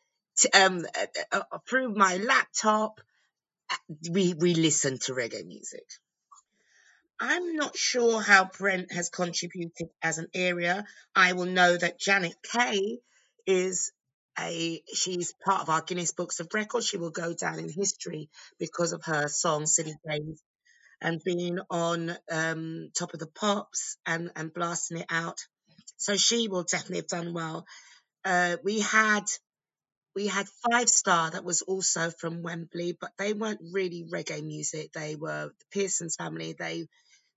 um, 0.55 0.85
uh, 1.33 1.41
uh, 1.53 1.59
through 1.69 1.95
my 1.95 2.17
laptop, 2.17 3.01
we, 4.11 4.35
we 4.35 4.55
listen 4.55 4.99
to 5.01 5.13
reggae 5.13 5.47
music. 5.47 5.85
I'm 7.21 7.55
not 7.55 7.77
sure 7.77 8.21
how 8.21 8.51
Brent 8.59 8.93
has 8.93 9.09
contributed 9.09 9.89
as 10.03 10.19
an 10.19 10.27
area. 10.35 10.85
I 11.15 11.35
will 11.35 11.47
know 11.47 11.77
that 11.77 12.01
Janet 12.01 12.35
Kay 12.43 12.99
is 13.47 13.93
a 14.39 14.83
she's 14.93 15.35
part 15.45 15.63
of 15.63 15.69
our 15.69 15.83
Guinness 15.83 16.13
Books 16.13 16.41
of 16.41 16.49
Records. 16.53 16.87
She 16.87 16.97
will 16.97 17.11
go 17.11 17.33
down 17.33 17.59
in 17.59 17.69
history 17.69 18.29
because 18.59 18.93
of 18.93 19.05
her 19.05 19.29
song 19.29 19.67
City 19.67 19.95
Days 20.09 20.43
and 21.01 21.23
being 21.25 21.59
on 21.71 22.17
um, 22.31 22.91
Top 22.97 23.13
of 23.13 23.21
the 23.21 23.27
Pops 23.27 23.99
and, 24.07 24.31
and 24.37 24.53
blasting 24.53 24.99
it 24.99 25.07
out. 25.11 25.39
So 25.97 26.17
she 26.17 26.49
will 26.49 26.63
definitely 26.63 26.99
have 26.99 27.09
done 27.09 27.35
well. 27.35 27.67
Uh, 28.25 28.57
we 28.65 28.81
had 28.81 29.25
we 30.15 30.27
had 30.27 30.47
Five 30.71 30.89
Star 30.89 31.31
that 31.31 31.45
was 31.45 31.63
also 31.63 32.11
from 32.11 32.43
Wembley, 32.43 32.97
but 33.01 33.13
they 33.19 33.33
weren't 33.33 33.61
really 33.73 34.05
reggae 34.13 34.45
music. 34.45 34.93
They 34.93 35.17
were 35.17 35.49
the 35.59 35.67
Pearson's 35.73 36.17
family. 36.17 36.55
They 36.59 36.87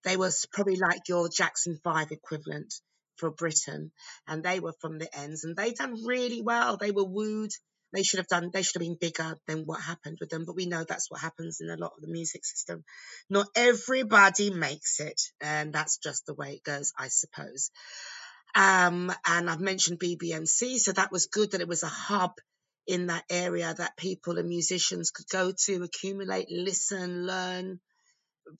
they 0.03 0.17
were 0.17 0.31
probably 0.53 0.75
like 0.75 1.07
your 1.09 1.29
Jackson 1.29 1.79
5 1.83 2.11
equivalent 2.11 2.73
for 3.17 3.31
Britain, 3.31 3.91
and 4.27 4.43
they 4.43 4.59
were 4.59 4.73
from 4.81 4.99
the 4.99 5.09
ends, 5.17 5.43
and 5.43 5.55
they 5.55 5.71
done 5.71 6.05
really 6.05 6.41
well. 6.41 6.77
They 6.77 6.91
were 6.91 7.05
wooed. 7.05 7.51
they 7.93 8.03
should 8.03 8.19
have 8.19 8.27
done 8.27 8.49
they 8.53 8.61
should 8.61 8.81
have 8.81 8.87
been 8.87 8.97
bigger 8.99 9.37
than 9.47 9.65
what 9.65 9.81
happened 9.81 10.17
with 10.19 10.29
them 10.29 10.43
but 10.45 10.55
we 10.55 10.65
know 10.65 10.83
that's 10.83 11.09
what 11.09 11.21
happens 11.21 11.59
in 11.61 11.69
a 11.69 11.77
lot 11.77 11.93
of 11.95 12.01
the 12.01 12.11
music 12.11 12.43
system 12.45 12.83
not 13.29 13.47
everybody 13.55 14.49
makes 14.49 14.99
it 14.99 15.21
and 15.41 15.71
that's 15.73 15.97
just 15.97 16.25
the 16.25 16.33
way 16.33 16.55
it 16.55 16.63
goes 16.63 16.91
i 16.99 17.07
suppose 17.07 17.71
um, 18.55 19.11
and 19.25 19.49
i've 19.49 19.61
mentioned 19.61 19.99
bbmc 19.99 20.77
so 20.77 20.91
that 20.91 21.11
was 21.11 21.27
good 21.27 21.51
that 21.51 21.61
it 21.61 21.67
was 21.67 21.83
a 21.83 21.87
hub 21.87 22.33
in 22.87 23.07
that 23.07 23.23
area 23.29 23.73
that 23.73 23.97
people 23.97 24.37
and 24.37 24.47
musicians 24.49 25.11
could 25.11 25.27
go 25.29 25.51
to 25.65 25.83
accumulate 25.83 26.47
listen 26.49 27.25
learn 27.25 27.79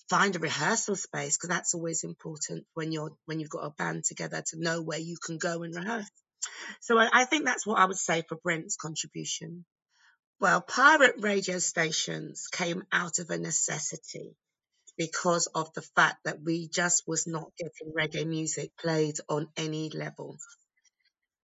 find 0.10 0.36
a 0.36 0.40
rehearsal 0.40 0.96
space 0.96 1.38
because 1.38 1.50
that's 1.50 1.76
always 1.76 2.04
important 2.04 2.66
when 2.74 2.92
you're 2.92 3.12
when 3.26 3.40
you've 3.40 3.50
got 3.50 3.66
a 3.66 3.70
band 3.70 4.04
together 4.04 4.44
to 4.48 4.60
know 4.60 4.82
where 4.82 5.00
you 5.00 5.16
can 5.24 5.38
go 5.38 5.62
and 5.62 5.76
rehearse 5.76 6.10
so 6.82 6.98
I, 6.98 7.10
I 7.12 7.26
think 7.26 7.46
that's 7.46 7.66
what 7.66 7.80
I 7.80 7.86
would 7.86 7.98
say 7.98 8.24
for 8.28 8.36
Brent's 8.36 8.76
contribution. 8.76 9.66
Well, 10.40 10.62
pirate 10.62 11.16
radio 11.20 11.60
stations 11.60 12.48
came 12.52 12.84
out 12.92 13.20
of 13.20 13.30
a 13.30 13.38
necessity 13.38 14.36
because 14.98 15.48
of 15.48 15.74
the 15.74 15.82
fact 15.82 16.18
that 16.26 16.42
we 16.42 16.68
just 16.68 17.04
was 17.08 17.28
not 17.28 17.52
getting 17.58 17.94
reggae 17.94 18.28
music 18.28 18.72
played 18.78 19.16
on 19.30 19.48
any 19.58 19.90
level. 19.90 20.38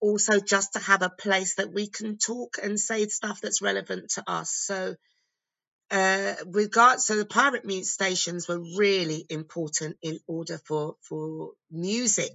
Also, 0.02 0.40
just 0.40 0.74
to 0.74 0.80
have 0.80 1.04
a 1.04 1.10
place 1.10 1.56
that 1.56 1.72
we 1.72 1.88
can 1.88 2.18
talk 2.18 2.58
and 2.62 2.80
say 2.80 3.08
stuff 3.08 3.40
that's 3.42 3.62
relevant 3.62 4.10
to 4.12 4.24
us. 4.28 4.52
So, 4.52 4.96
uh, 5.92 6.36
regard, 6.48 7.02
so 7.02 7.18
the 7.18 7.26
pirate 7.26 7.66
music 7.66 7.92
stations 7.94 8.48
were 8.48 8.60
really 8.78 9.26
important 9.30 9.98
in 10.02 10.20
order 10.28 10.60
for 10.66 10.96
for 11.02 11.52
music 11.70 12.34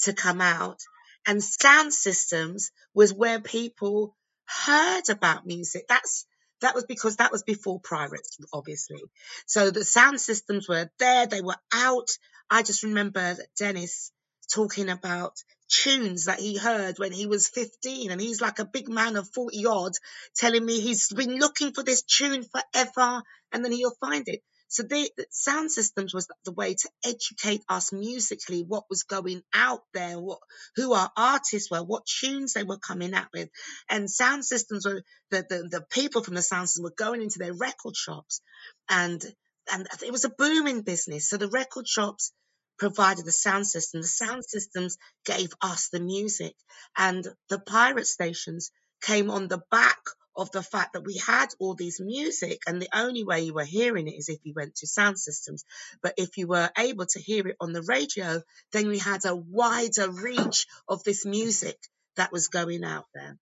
to 0.00 0.12
come 0.12 0.40
out 0.40 0.80
and 1.26 1.42
sound 1.42 1.92
systems 1.92 2.70
was 2.94 3.12
where 3.12 3.40
people 3.40 4.16
heard 4.46 5.08
about 5.08 5.46
music. 5.46 5.86
That's 5.88 6.26
that 6.60 6.74
was 6.74 6.84
because 6.84 7.16
that 7.16 7.32
was 7.32 7.42
before 7.42 7.80
pirates, 7.80 8.38
obviously. 8.52 9.02
So 9.46 9.70
the 9.70 9.84
sound 9.84 10.20
systems 10.20 10.68
were 10.68 10.90
there, 10.98 11.26
they 11.26 11.40
were 11.40 11.56
out. 11.72 12.08
I 12.50 12.62
just 12.62 12.82
remember 12.84 13.36
Dennis 13.58 14.12
talking 14.52 14.88
about 14.88 15.32
tunes 15.68 16.26
that 16.26 16.40
he 16.40 16.56
heard 16.56 16.98
when 16.98 17.12
he 17.12 17.26
was 17.26 17.48
15 17.48 18.10
and 18.10 18.20
he's 18.20 18.40
like 18.40 18.58
a 18.58 18.64
big 18.64 18.88
man 18.88 19.16
of 19.16 19.28
40 19.34 19.64
odd 19.66 19.92
telling 20.36 20.64
me 20.64 20.80
he's 20.80 21.08
been 21.08 21.38
looking 21.38 21.72
for 21.72 21.82
this 21.82 22.02
tune 22.02 22.44
forever 22.44 23.22
and 23.52 23.64
then 23.64 23.72
he'll 23.72 23.96
find 24.00 24.28
it 24.28 24.42
so 24.72 24.84
the, 24.84 25.10
sound 25.30 25.70
systems 25.70 26.14
was 26.14 26.26
the 26.46 26.52
way 26.52 26.72
to 26.72 26.88
educate 27.04 27.62
us 27.68 27.92
musically, 27.92 28.62
what 28.62 28.84
was 28.88 29.02
going 29.02 29.42
out 29.52 29.82
there, 29.92 30.18
what 30.18 30.38
who 30.76 30.94
our 30.94 31.10
artists 31.14 31.70
were, 31.70 31.82
what 31.82 32.06
tunes 32.06 32.54
they 32.54 32.62
were 32.62 32.78
coming 32.78 33.12
out 33.12 33.28
with. 33.34 33.50
And 33.90 34.10
sound 34.10 34.46
systems 34.46 34.86
were 34.86 35.02
the, 35.30 35.44
the, 35.46 35.68
the 35.68 35.84
people 35.90 36.22
from 36.22 36.36
the 36.36 36.40
sound 36.40 36.70
system 36.70 36.84
were 36.84 36.94
going 36.96 37.20
into 37.20 37.38
their 37.38 37.52
record 37.52 37.94
shops 37.94 38.40
and 38.88 39.22
and 39.70 39.86
it 40.02 40.10
was 40.10 40.24
a 40.24 40.30
booming 40.30 40.80
business. 40.80 41.28
So 41.28 41.36
the 41.36 41.48
record 41.48 41.86
shops 41.86 42.32
provided 42.78 43.24
the 43.24 43.32
sound 43.32 43.66
system. 43.66 44.00
The 44.00 44.08
sound 44.08 44.44
systems 44.44 44.98
gave 45.24 45.50
us 45.60 45.88
the 45.88 46.00
music. 46.00 46.54
And 46.96 47.26
the 47.48 47.58
pirate 47.58 48.06
stations 48.06 48.70
came 49.02 49.30
on 49.30 49.48
the 49.48 49.62
back 49.70 49.98
of 50.34 50.50
the 50.50 50.62
fact 50.62 50.94
that 50.94 51.04
we 51.04 51.18
had 51.18 51.48
all 51.58 51.74
these 51.74 52.00
music 52.00 52.62
and 52.66 52.80
the 52.80 52.88
only 52.94 53.22
way 53.22 53.42
you 53.42 53.52
were 53.54 53.64
hearing 53.64 54.08
it 54.08 54.14
is 54.14 54.28
if 54.28 54.38
you 54.44 54.54
went 54.56 54.74
to 54.76 54.86
sound 54.86 55.18
systems. 55.18 55.64
But 56.02 56.14
if 56.16 56.38
you 56.38 56.46
were 56.46 56.70
able 56.78 57.06
to 57.06 57.20
hear 57.20 57.46
it 57.48 57.56
on 57.60 57.72
the 57.72 57.82
radio, 57.82 58.42
then 58.72 58.88
we 58.88 58.98
had 58.98 59.24
a 59.26 59.36
wider 59.36 60.10
reach 60.10 60.66
of 60.88 61.04
this 61.04 61.26
music 61.26 61.76
that 62.16 62.32
was 62.32 62.48
going 62.48 62.84
out 62.84 63.06
there. 63.14 63.36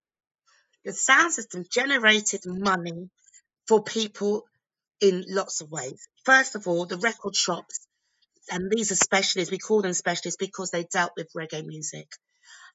The 0.83 0.93
sound 0.93 1.31
system 1.31 1.65
generated 1.69 2.41
money 2.45 3.09
for 3.67 3.83
people 3.83 4.43
in 4.99 5.23
lots 5.27 5.61
of 5.61 5.71
ways. 5.71 6.07
First 6.25 6.55
of 6.55 6.67
all, 6.67 6.85
the 6.85 6.97
record 6.97 7.35
shops, 7.35 7.87
and 8.49 8.71
these 8.71 8.91
are 8.91 8.95
specialists, 8.95 9.51
we 9.51 9.57
call 9.57 9.81
them 9.81 9.93
specialists 9.93 10.37
because 10.37 10.71
they 10.71 10.83
dealt 10.83 11.11
with 11.17 11.31
reggae 11.37 11.65
music. 11.65 12.07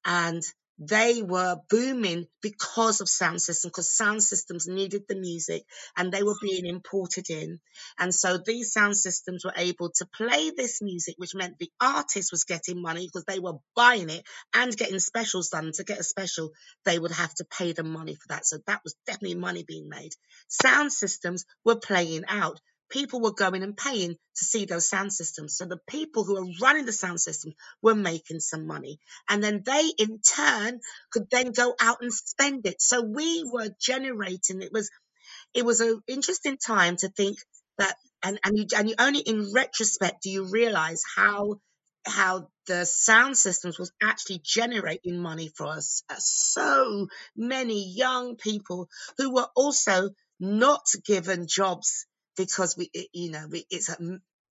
And 0.04 0.42
they 0.78 1.22
were 1.22 1.56
booming 1.70 2.26
because 2.42 3.00
of 3.00 3.08
sound 3.08 3.40
systems, 3.40 3.70
because 3.70 3.96
sound 3.96 4.22
systems 4.22 4.66
needed 4.68 5.04
the 5.08 5.14
music 5.14 5.64
and 5.96 6.12
they 6.12 6.22
were 6.22 6.36
being 6.42 6.66
imported 6.66 7.30
in. 7.30 7.60
And 7.98 8.14
so 8.14 8.36
these 8.36 8.72
sound 8.72 8.96
systems 8.96 9.44
were 9.44 9.54
able 9.56 9.90
to 9.96 10.06
play 10.14 10.50
this 10.50 10.82
music, 10.82 11.14
which 11.16 11.34
meant 11.34 11.58
the 11.58 11.70
artist 11.80 12.30
was 12.30 12.44
getting 12.44 12.82
money 12.82 13.06
because 13.06 13.24
they 13.24 13.38
were 13.38 13.58
buying 13.74 14.10
it 14.10 14.22
and 14.54 14.76
getting 14.76 14.98
specials 14.98 15.48
done. 15.48 15.72
To 15.72 15.84
get 15.84 15.98
a 15.98 16.04
special, 16.04 16.50
they 16.84 16.98
would 16.98 17.12
have 17.12 17.34
to 17.36 17.46
pay 17.46 17.72
them 17.72 17.90
money 17.90 18.14
for 18.14 18.28
that. 18.28 18.46
So 18.46 18.58
that 18.66 18.82
was 18.84 18.94
definitely 19.06 19.36
money 19.36 19.64
being 19.66 19.88
made. 19.88 20.12
Sound 20.48 20.92
systems 20.92 21.46
were 21.64 21.76
playing 21.76 22.24
out 22.28 22.60
people 22.88 23.20
were 23.20 23.32
going 23.32 23.62
and 23.62 23.76
paying 23.76 24.16
to 24.36 24.44
see 24.44 24.64
those 24.64 24.88
sound 24.88 25.12
systems. 25.12 25.56
So 25.56 25.66
the 25.66 25.80
people 25.88 26.24
who 26.24 26.34
were 26.34 26.52
running 26.60 26.86
the 26.86 26.92
sound 26.92 27.20
system 27.20 27.52
were 27.82 27.94
making 27.94 28.40
some 28.40 28.66
money. 28.66 29.00
And 29.28 29.42
then 29.42 29.62
they 29.64 29.90
in 29.98 30.20
turn 30.20 30.80
could 31.10 31.28
then 31.30 31.52
go 31.52 31.74
out 31.80 31.98
and 32.00 32.12
spend 32.12 32.66
it. 32.66 32.80
So 32.80 33.02
we 33.02 33.48
were 33.50 33.70
generating, 33.80 34.62
it 34.62 34.72
was, 34.72 34.90
it 35.54 35.64
was 35.64 35.80
an 35.80 36.00
interesting 36.06 36.58
time 36.58 36.96
to 36.98 37.08
think 37.08 37.38
that, 37.78 37.96
and, 38.22 38.38
and 38.44 38.58
you, 38.58 38.66
and 38.76 38.88
you 38.88 38.94
only 38.98 39.20
in 39.20 39.52
retrospect 39.52 40.22
do 40.22 40.30
you 40.30 40.48
realize 40.50 41.02
how, 41.16 41.60
how 42.06 42.48
the 42.66 42.84
sound 42.84 43.36
systems 43.36 43.78
was 43.78 43.92
actually 44.02 44.40
generating 44.44 45.18
money 45.18 45.50
for 45.56 45.66
us. 45.66 46.02
Uh, 46.08 46.14
so 46.18 47.08
many 47.36 47.92
young 47.94 48.36
people 48.36 48.88
who 49.18 49.34
were 49.34 49.48
also 49.56 50.10
not 50.38 50.86
given 51.04 51.46
jobs 51.46 52.06
because 52.36 52.76
we, 52.76 52.90
it, 52.92 53.08
you 53.12 53.30
know, 53.30 53.46
we, 53.50 53.66
it's, 53.70 53.88
a, 53.88 53.96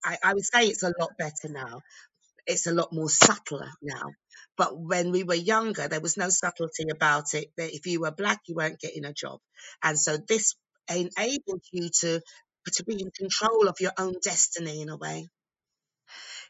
I, 0.04 0.18
I 0.24 0.34
would 0.34 0.46
say 0.46 0.68
it's 0.68 0.84
a 0.84 0.94
lot 1.00 1.12
better 1.18 1.50
now. 1.50 1.82
It's 2.48 2.68
a 2.68 2.74
lot 2.74 2.94
more 2.94 3.10
subtler 3.10 3.70
now. 3.82 4.12
But 4.58 4.78
when 4.78 5.12
we 5.12 5.24
were 5.24 5.36
younger, 5.36 5.88
there 5.88 6.02
was 6.02 6.18
no 6.18 6.30
subtlety 6.30 6.86
about 6.92 7.34
it. 7.34 7.50
That 7.58 7.74
if 7.76 7.88
you 7.88 8.02
were 8.02 8.12
black, 8.12 8.42
you 8.48 8.56
weren't 8.56 8.80
getting 8.80 9.06
a 9.06 9.14
job. 9.14 9.40
And 9.84 9.98
so 9.98 10.18
this 10.18 10.56
enabled 10.90 11.64
you 11.72 11.90
to, 12.02 12.22
to 12.74 12.84
be 12.86 13.02
in 13.02 13.12
control 13.12 13.68
of 13.68 13.78
your 13.80 13.94
own 13.98 14.16
destiny 14.24 14.82
in 14.82 14.90
a 14.90 14.98
way 14.98 15.28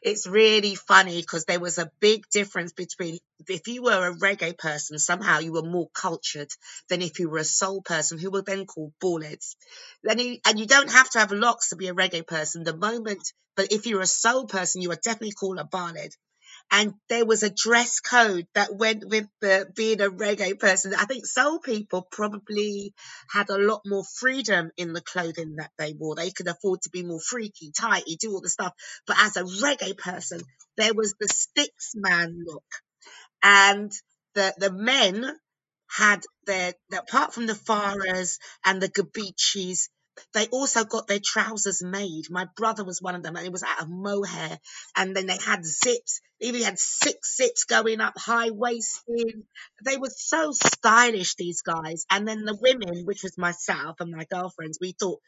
it's 0.06 0.28
really 0.28 0.76
funny 0.76 1.20
because 1.20 1.46
there 1.46 1.58
was 1.58 1.78
a 1.78 1.90
big 1.98 2.22
difference 2.30 2.72
between 2.72 3.18
if 3.48 3.66
you 3.66 3.82
were 3.82 4.06
a 4.06 4.14
reggae 4.14 4.56
person, 4.56 5.00
somehow 5.00 5.40
you 5.40 5.52
were 5.52 5.62
more 5.62 5.88
cultured 5.92 6.48
than 6.88 7.02
if 7.02 7.18
you 7.18 7.28
were 7.28 7.38
a 7.38 7.44
soul 7.44 7.82
person 7.82 8.16
who 8.16 8.30
were 8.30 8.42
then 8.42 8.66
called 8.66 8.92
ballheads. 9.02 9.56
Then 10.04 10.20
you, 10.20 10.38
and 10.46 10.60
you 10.60 10.66
don't 10.66 10.92
have 10.92 11.10
to 11.10 11.18
have 11.18 11.32
locks 11.32 11.70
to 11.70 11.76
be 11.76 11.88
a 11.88 11.94
reggae 11.94 12.24
person. 12.24 12.62
The 12.62 12.76
moment, 12.76 13.32
but 13.56 13.72
if 13.72 13.88
you're 13.88 14.00
a 14.00 14.06
soul 14.06 14.46
person, 14.46 14.80
you 14.80 14.92
are 14.92 15.02
definitely 15.02 15.32
called 15.32 15.58
a 15.58 15.64
ballhead 15.64 16.12
and 16.70 16.94
there 17.08 17.24
was 17.24 17.42
a 17.42 17.50
dress 17.50 18.00
code 18.00 18.46
that 18.54 18.74
went 18.74 19.08
with 19.08 19.26
the 19.40 19.70
being 19.74 20.00
a 20.00 20.10
reggae 20.10 20.58
person. 20.58 20.94
I 20.94 21.04
think 21.04 21.26
soul 21.26 21.60
people 21.60 22.02
probably 22.02 22.92
had 23.30 23.50
a 23.50 23.58
lot 23.58 23.82
more 23.86 24.04
freedom 24.04 24.70
in 24.76 24.92
the 24.92 25.00
clothing 25.00 25.56
that 25.56 25.70
they 25.78 25.94
wore. 25.94 26.16
They 26.16 26.30
could 26.30 26.48
afford 26.48 26.82
to 26.82 26.90
be 26.90 27.02
more 27.02 27.20
freaky, 27.20 27.70
tighty, 27.70 28.16
do 28.16 28.32
all 28.32 28.40
the 28.40 28.48
stuff. 28.48 28.72
But 29.06 29.16
as 29.20 29.36
a 29.36 29.44
reggae 29.44 29.96
person, 29.96 30.42
there 30.76 30.94
was 30.94 31.14
the 31.20 31.28
sticks 31.28 31.92
man 31.94 32.44
look. 32.44 32.64
And 33.42 33.92
the 34.34 34.54
the 34.58 34.72
men 34.72 35.24
had 35.88 36.22
their 36.46 36.74
apart 36.92 37.32
from 37.32 37.46
the 37.46 37.54
Farahs 37.54 38.38
and 38.64 38.82
the 38.82 38.88
Gabiccis, 38.88 39.88
they 40.32 40.46
also 40.46 40.84
got 40.84 41.06
their 41.06 41.20
trousers 41.22 41.82
made. 41.82 42.30
My 42.30 42.46
brother 42.56 42.84
was 42.84 43.02
one 43.02 43.14
of 43.14 43.22
them, 43.22 43.36
and 43.36 43.46
it 43.46 43.52
was 43.52 43.62
out 43.62 43.82
of 43.82 43.88
mohair. 43.88 44.58
And 44.96 45.14
then 45.14 45.26
they 45.26 45.38
had 45.38 45.64
zips. 45.64 46.20
Even 46.40 46.62
had 46.62 46.78
six 46.78 47.36
zips 47.36 47.64
going 47.64 48.00
up, 48.00 48.18
high 48.18 48.50
waisted. 48.50 49.42
They 49.84 49.96
were 49.96 50.10
so 50.14 50.52
stylish, 50.52 51.34
these 51.34 51.62
guys. 51.62 52.04
And 52.10 52.28
then 52.28 52.44
the 52.44 52.58
women, 52.60 53.04
which 53.04 53.22
was 53.22 53.38
myself 53.38 53.96
and 54.00 54.10
my 54.10 54.24
girlfriends, 54.24 54.78
we 54.80 54.92
thought 54.92 55.20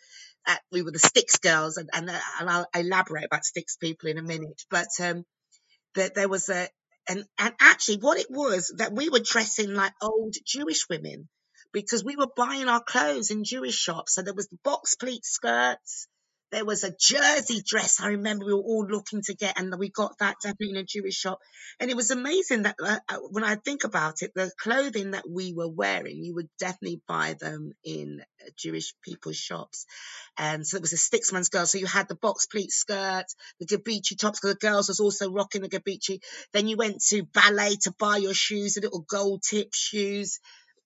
that 0.47 0.61
we 0.71 0.83
were 0.83 0.93
the 0.93 0.99
Sticks 0.99 1.39
girls, 1.39 1.77
and, 1.77 1.89
and, 1.93 2.11
and 2.11 2.51
I'll 2.51 2.69
elaborate 2.75 3.25
about 3.25 3.45
Sticks 3.45 3.77
people 3.77 4.11
in 4.11 4.19
a 4.19 4.23
minute. 4.23 4.63
But 4.71 4.89
um, 5.01 5.25
that 5.95 6.15
there 6.15 6.29
was 6.29 6.49
a 6.49 6.69
and 7.09 7.25
and 7.39 7.55
actually 7.61 7.99
what 7.99 8.19
it 8.19 8.31
was 8.31 8.73
that 8.77 8.93
we 8.93 9.09
were 9.09 9.21
dressing 9.21 9.75
like 9.75 9.93
old 10.03 10.35
Jewish 10.45 10.89
women 10.89 11.29
because 11.73 12.05
we 12.05 12.17
were 12.17 12.29
buying 12.37 12.69
our 12.69 12.83
clothes 12.83 13.31
in 13.31 13.45
Jewish 13.45 13.77
shops. 13.77 14.15
So 14.15 14.23
there 14.23 14.35
was 14.35 14.49
the 14.49 14.59
box 14.65 14.95
pleat 14.95 15.25
skirts. 15.25 16.09
There 16.51 16.65
was 16.65 16.83
a 16.83 16.95
jersey 16.99 17.63
dress. 17.63 18.01
I 18.01 18.09
remember 18.09 18.47
we 18.47 18.55
were 18.55 18.61
all 18.61 18.87
looking 18.87 19.21
to 19.27 19.35
get, 19.35 19.59
and 19.61 19.75
we 19.79 19.91
got 19.91 20.17
that 20.21 20.37
definitely 20.43 20.71
in 20.71 20.77
a 20.77 20.85
Jewish 20.85 21.15
shop. 21.15 21.41
And 21.79 21.91
it 21.91 21.97
was 21.97 22.11
amazing 22.11 22.63
that 22.63 22.77
uh, 22.83 22.99
uh, 23.07 23.19
when 23.31 23.45
I 23.45 23.57
think 23.57 23.85
about 23.85 24.23
it, 24.23 24.33
the 24.35 24.51
clothing 24.59 25.11
that 25.11 25.29
we 25.29 25.53
were 25.53 25.69
wearing, 25.69 26.25
you 26.25 26.35
would 26.37 26.49
definitely 26.59 27.03
buy 27.07 27.37
them 27.39 27.73
in 27.85 28.23
Jewish 28.57 28.95
people's 29.05 29.37
shops. 29.37 29.85
And 30.39 30.67
so 30.67 30.79
it 30.79 30.81
was 30.81 30.95
a 30.95 30.97
Sticksman's 30.97 31.51
girl. 31.51 31.67
So 31.67 31.77
you 31.77 31.87
had 31.87 32.09
the 32.09 32.15
box 32.15 32.47
pleat 32.47 32.71
skirt, 32.71 33.27
the 33.61 33.67
Gabicci 33.67 34.19
tops, 34.19 34.41
because 34.41 34.55
the 34.55 34.67
girls 34.67 34.89
was 34.89 35.01
also 35.01 35.31
rocking 35.31 35.61
the 35.61 35.69
Gabicci. 35.69 36.21
Then 36.55 36.67
you 36.67 36.79
went 36.79 37.03
to 37.09 37.25
Bally 37.25 37.77
to 37.83 37.93
buy 37.99 38.17
your 38.17 38.33
shoes, 38.33 38.75
the 38.75 38.81
little 38.81 39.05
gold 39.07 39.43
tip 39.43 39.75
shoes 39.75 40.41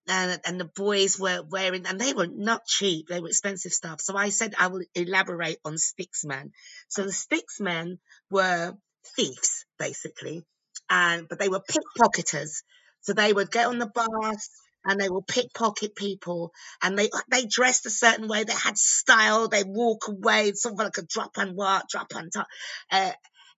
and 0.09 0.41
and 0.45 0.61
the 0.61 0.71
boys 0.77 1.19
were 1.19 1.43
wearing 1.49 1.87
and 1.87 2.01
they 2.01 2.13
were 2.13 2.27
not 2.27 2.67
cheap 2.67 3.09
they 3.09 3.21
were 3.21 3.29
expensive 3.29 3.73
stuff. 3.73 4.01
So 4.01 4.17
i 4.17 4.31
said 4.31 4.55
i 4.59 4.67
will 4.67 4.83
elaborate 4.95 5.59
on 5.65 5.75
sticksmen 5.75 6.51
so 6.89 7.05
the 7.05 7.13
sticksmen 7.13 7.99
were 8.31 8.75
thieves 9.17 9.65
basically 9.79 10.45
and 10.93 11.29
but 11.29 11.39
they 11.39 11.49
were 11.49 11.61
pickpocketers. 11.61 12.63
So 13.01 13.13
they 13.13 13.33
would 13.33 13.51
get 13.51 13.67
on 13.67 13.79
the 13.79 13.87
bus 13.87 14.51
and 14.85 15.01
they 15.01 15.09
will 15.09 15.23
pickpocket 15.23 15.97
people 15.97 16.53
and 16.83 16.99
they 16.99 17.09
they 17.31 17.47
dressed 17.47 17.87
a 17.87 17.91
certain 17.91 18.29
way 18.29 18.45
they 18.45 18.53
had 18.53 18.77
style 18.77 19.49
they 19.49 19.65
walk 19.65 20.09
away 20.09 20.53
sort 20.53 20.75
of 20.75 20.79
like 20.79 20.99
a 20.99 21.03
drop 21.03 21.37
and 21.37 21.57
what 21.57 21.89
drop 21.89 22.13
and 22.15 22.33
top 22.33 22.47
uh, 22.91 23.13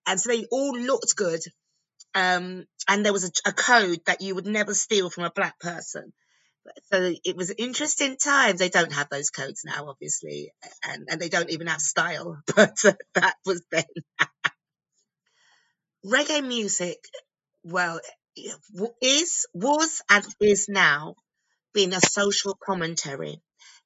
and 0.07 0.19
so 0.19 0.29
they 0.29 0.45
all 0.51 0.77
looked 0.77 1.15
good 1.15 1.41
um, 2.13 2.65
and 2.87 3.03
there 3.03 3.13
was 3.13 3.25
a, 3.25 3.49
a 3.49 3.53
code 3.53 3.99
that 4.05 4.21
you 4.21 4.35
would 4.35 4.45
never 4.45 4.73
steal 4.73 5.09
from 5.09 5.25
a 5.25 5.31
black 5.31 5.59
person 5.59 6.13
so 6.91 7.13
it 7.23 7.35
was 7.35 7.51
interesting 7.57 8.17
times. 8.17 8.59
They 8.59 8.69
don't 8.69 8.93
have 8.93 9.09
those 9.09 9.29
codes 9.29 9.63
now, 9.65 9.87
obviously, 9.89 10.51
and, 10.83 11.07
and 11.09 11.21
they 11.21 11.29
don't 11.29 11.49
even 11.49 11.67
have 11.67 11.81
style, 11.81 12.39
but 12.55 12.75
that 13.15 13.35
was 13.45 13.61
then. 13.71 13.83
Reggae 16.05 16.45
music, 16.45 16.99
well, 17.63 17.99
is, 19.01 19.45
was 19.53 20.01
and 20.09 20.25
is 20.39 20.67
now 20.69 21.15
being 21.73 21.93
a 21.93 22.01
social 22.01 22.57
commentary 22.63 23.41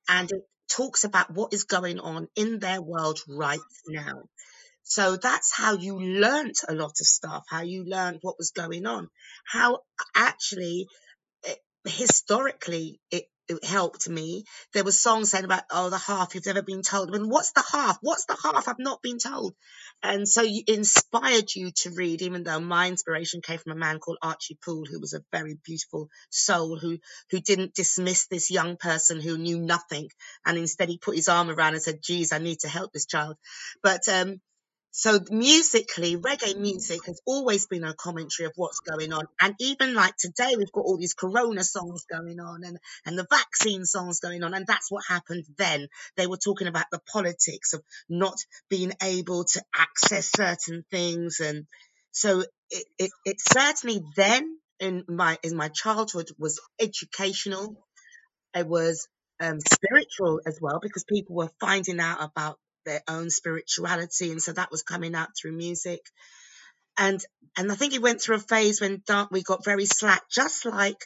and 0.08 0.32
it 0.32 0.44
talks 0.70 1.04
about 1.04 1.32
what 1.32 1.54
is 1.54 1.64
going 1.64 2.00
on 2.00 2.28
in 2.36 2.60
their 2.60 2.82
world 2.82 3.20
right 3.28 3.60
now. 3.88 4.24
So 4.84 5.18
that's 5.18 5.54
how 5.54 5.74
you 5.74 6.00
learnt 6.00 6.60
a 6.68 6.74
lot 6.74 6.94
of 7.00 7.08
stuff, 7.08 7.44
how 7.50 7.62
you 7.62 7.84
learned 7.86 8.20
what 8.22 8.38
was 8.38 8.52
going 8.52 8.86
on, 8.86 9.08
how 9.46 9.80
actually 10.16 10.88
historically 11.90 13.00
it, 13.12 13.26
it 13.48 13.64
helped 13.66 14.08
me. 14.08 14.44
There 14.74 14.84
were 14.84 14.92
songs 14.92 15.32
saying 15.32 15.46
about, 15.46 15.64
oh, 15.72 15.90
the 15.90 15.98
half 15.98 16.36
you've 16.36 16.48
ever 16.48 16.62
been 16.62 16.84
told. 16.84 17.10
Mean, 17.10 17.30
what's 17.30 17.52
the 17.52 17.64
half? 17.72 17.98
What's 18.02 18.26
the 18.26 18.38
half 18.42 18.68
I've 18.68 18.80
not 18.80 19.02
been 19.02 19.18
told? 19.18 19.56
And 20.04 20.28
so 20.28 20.44
it 20.46 20.70
inspired 20.70 21.54
you 21.56 21.72
to 21.78 21.92
read, 21.92 22.22
even 22.22 22.44
though 22.44 22.60
my 22.60 22.88
inspiration 22.88 23.42
came 23.42 23.58
from 23.58 23.74
a 23.74 23.80
man 23.80 24.00
called 24.00 24.20
Archie 24.22 24.60
Poole, 24.64 24.86
who 24.86 25.00
was 25.00 25.14
a 25.14 25.24
very 25.32 25.58
beautiful 25.66 26.10
soul, 26.30 26.78
who 26.78 27.00
who 27.32 27.40
didn't 27.40 27.74
dismiss 27.74 28.28
this 28.28 28.52
young 28.52 28.78
person 28.78 29.20
who 29.20 29.38
knew 29.38 29.60
nothing, 29.60 30.10
and 30.46 30.58
instead 30.58 30.90
he 30.90 30.98
put 30.98 31.16
his 31.16 31.28
arm 31.28 31.50
around 31.50 31.74
and 31.74 31.82
said, 31.82 32.02
"Geez, 32.02 32.32
I 32.32 32.38
need 32.38 32.60
to 32.60 32.70
help 32.70 32.94
this 32.94 33.08
child." 33.08 33.36
But 33.84 34.08
um, 34.08 34.40
so 34.92 35.20
musically, 35.30 36.18
reggae 36.18 36.58
music 36.58 37.06
has 37.06 37.22
always 37.26 37.68
been 37.68 37.84
a 37.84 37.94
commentary 37.94 38.48
of 38.48 38.54
what's 38.56 38.80
going 38.80 39.14
on. 39.14 39.26
And 39.40 39.56
even 39.60 39.94
like 39.94 40.16
today, 40.18 40.56
we've 40.58 40.72
got 40.72 40.86
all 40.86 40.98
these 40.98 41.14
Corona 41.14 41.64
songs 41.64 42.06
going 42.12 42.40
on 42.40 42.64
and, 42.64 42.80
and 43.06 43.18
the 43.18 43.28
vaccine 43.30 43.86
songs 43.86 44.20
going 44.20 44.44
on. 44.44 44.56
And 44.56 44.66
that's 44.66 44.92
what 44.92 45.04
happened 45.08 45.46
then. 45.58 45.88
They 46.18 46.26
were 46.26 46.38
talking 46.38 46.68
about 46.68 46.88
the 46.92 47.02
politics 47.12 47.74
of 47.74 47.84
not 48.10 48.36
being 48.70 48.94
able 49.04 49.44
to 49.46 49.64
access 49.76 50.32
certain 50.36 50.84
things. 50.90 51.40
And 51.40 51.68
so 52.12 52.44
it, 52.72 52.86
it, 52.98 53.12
it 53.26 53.38
certainly 53.40 54.02
then 54.16 54.58
in 54.80 55.04
my, 55.08 55.38
in 55.44 55.56
my 55.56 55.68
childhood 55.68 56.30
was 56.40 56.60
educational. 56.82 57.86
It 58.56 58.68
was 58.68 59.08
um, 59.40 59.60
spiritual 59.60 60.42
as 60.48 60.58
well 60.60 60.80
because 60.82 61.04
people 61.04 61.36
were 61.36 61.52
finding 61.60 62.00
out 62.00 62.24
about 62.24 62.58
their 62.90 63.04
own 63.08 63.30
spirituality, 63.30 64.32
and 64.32 64.42
so 64.42 64.52
that 64.54 64.72
was 64.72 64.84
coming 64.84 65.16
out 65.16 65.30
through 65.40 65.54
music. 65.54 66.02
And 66.98 67.22
and 67.58 67.72
I 67.72 67.76
think 67.76 67.94
it 67.94 68.02
went 68.02 68.22
through 68.22 68.38
a 68.38 68.40
phase 68.40 68.82
when 68.82 69.04
we 69.32 69.44
got 69.44 69.64
very 69.64 69.86
slack, 69.86 70.24
just 70.30 70.66
like 70.66 71.06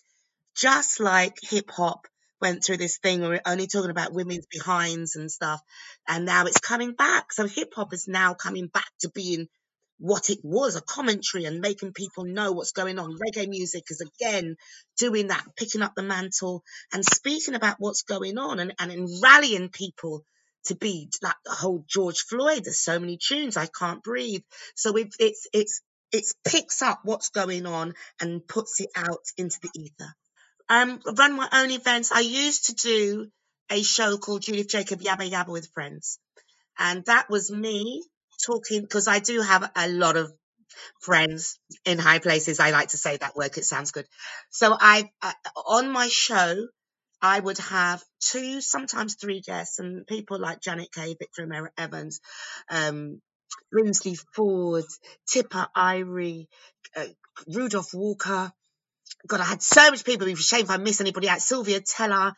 just 0.56 1.00
like 1.00 1.38
hip 1.42 1.70
hop 1.70 2.08
went 2.42 2.63
through 2.63 2.78
this 2.78 2.98
thing 2.98 3.22
where 3.22 3.30
we're 3.30 3.52
only 3.52 3.68
talking 3.68 3.92
about 3.92 4.13
women's 4.13 4.46
behinds 4.48 5.16
and 5.16 5.30
stuff, 5.30 5.62
and 6.08 6.25
now 6.25 6.46
it's 6.46 6.60
coming 6.60 6.94
back. 6.94 7.32
So 7.34 7.48
hip 7.48 7.74
hop 7.75 7.94
is 7.94 8.08
now 8.08 8.34
coming 8.34 8.67
back 8.67 8.89
to 9.02 9.10
being 9.10 9.48
what 10.00 10.30
it 10.30 10.39
was 10.43 10.76
a 10.76 10.82
commentary 10.82 11.46
and 11.46 11.62
making 11.62 11.93
people 11.93 12.26
know 12.26 12.52
what's 12.52 12.72
going 12.72 13.00
on. 13.00 13.17
Reggae 13.17 13.48
music 13.48 13.84
is 13.89 14.02
again 14.02 14.56
doing 14.98 15.28
that, 15.28 15.46
picking 15.56 15.82
up 15.82 15.93
the 15.96 16.04
mantle 16.04 16.63
and 16.91 17.06
speaking 17.06 17.56
about 17.56 17.78
what's 17.80 18.04
going 18.04 18.38
on 18.38 18.60
and, 18.60 18.74
and 18.80 19.08
rallying 19.22 19.69
people 19.69 20.26
to 20.65 20.76
be 20.76 21.10
like 21.21 21.36
the 21.45 21.52
whole 21.52 21.86
George 21.88 22.21
Floyd. 22.21 22.63
There's 22.65 22.80
so 22.80 22.99
many 22.99 23.17
tunes 23.17 23.58
I 23.58 23.67
can't 23.67 24.04
breathe. 24.04 24.43
So 24.76 24.95
it, 24.97 25.13
it's 25.19 25.47
it's 25.54 25.82
it 26.12 26.26
picks 26.45 26.82
up 26.82 27.02
what's 27.04 27.30
going 27.30 27.65
on 27.65 27.93
and 28.21 28.47
puts 28.47 28.80
it 28.80 28.89
out 28.95 29.26
into 29.38 29.60
the 29.62 29.69
ether. 29.76 30.13
Um, 30.69 31.02
run 31.17 31.36
my 31.36 31.49
own 31.52 31.71
events. 31.71 32.12
I 32.12 32.21
used 32.21 32.67
to 32.67 32.73
do 32.76 33.28
a 33.69 33.84
show 33.84 34.17
called 34.17 34.43
Judith 34.43 34.69
Jacob 34.69 35.02
Yabba 35.02 35.30
Yabba 35.30 35.49
with 35.49 35.69
Friends, 35.73 36.19
and 36.78 37.04
that 37.06 37.30
was 37.30 37.52
me 37.52 38.04
talking 38.45 38.82
because 38.82 39.08
I 39.08 39.19
do 39.19 39.41
have 39.41 39.69
a 39.76 39.89
lot 39.89 40.17
of 40.17 40.32
friends 41.02 41.60
in 41.86 41.99
high 41.99 42.19
places. 42.19 42.60
I 42.60 42.71
like 42.71 42.89
to 42.89 42.97
say 42.97 43.17
that 43.17 43.36
word; 43.36 43.58
it 43.58 43.65
sounds 43.65 43.91
good. 43.91 44.06
So 44.52 44.76
I, 44.80 45.10
uh, 45.21 45.34
on 45.67 45.91
my 45.91 46.08
show, 46.08 46.67
I 47.24 47.40
would 47.40 47.58
have 47.60 48.04
two, 48.20 48.60
sometimes 48.60 49.16
three 49.16 49.40
guests, 49.40 49.80
and 49.80 50.06
people 50.06 50.40
like 50.40 50.60
Janet 50.60 50.92
Kay, 50.92 51.16
Victor 51.18 51.72
Evans, 51.78 52.20
um, 52.70 53.22
Brinsley 53.74 54.20
Ford, 54.36 54.84
Tipper 55.28 55.68
Irie, 55.76 56.48
uh, 56.98 57.06
Rudolph 57.48 57.94
Walker. 57.94 58.52
God, 59.26 59.40
I 59.40 59.46
had 59.46 59.64
so 59.64 59.90
much 59.90 60.04
people. 60.04 60.28
It'd 60.28 60.38
be 60.38 60.44
shame 60.44 60.66
if 60.66 60.70
I 60.70 60.78
miss 60.78 61.00
anybody 61.00 61.30
out. 61.30 61.42
Sylvia 61.42 61.80
Tella. 61.80 62.36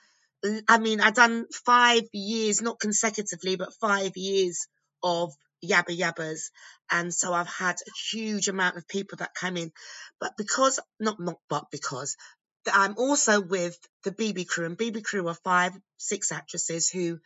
I 0.69 0.77
mean, 0.77 1.01
I've 1.01 1.15
done 1.15 1.47
five 1.65 2.03
years, 2.13 2.61
not 2.61 2.79
consecutively, 2.79 3.55
but 3.55 3.73
five 3.81 4.11
years 4.15 4.67
of 5.01 5.33
yabba 5.65 5.97
yabbas. 5.97 6.51
And 6.91 7.11
so 7.11 7.33
I've 7.33 7.47
had 7.47 7.77
a 7.77 7.91
huge 8.11 8.47
amount 8.47 8.77
of 8.77 8.87
people 8.87 9.17
that 9.17 9.33
come 9.33 9.57
in. 9.57 9.71
But 10.19 10.33
because, 10.37 10.79
not, 10.99 11.19
not, 11.19 11.37
but 11.49 11.65
because, 11.71 12.15
I'm 12.73 12.95
also 12.97 13.41
with 13.41 13.77
the 14.03 14.11
BiBi 14.11 14.47
crew, 14.47 14.65
and 14.65 14.77
BiBi 14.77 15.03
crew 15.03 15.27
are 15.27 15.37
five, 15.43 15.73
six 15.97 16.31
actresses 16.31 16.89
who 16.89 17.19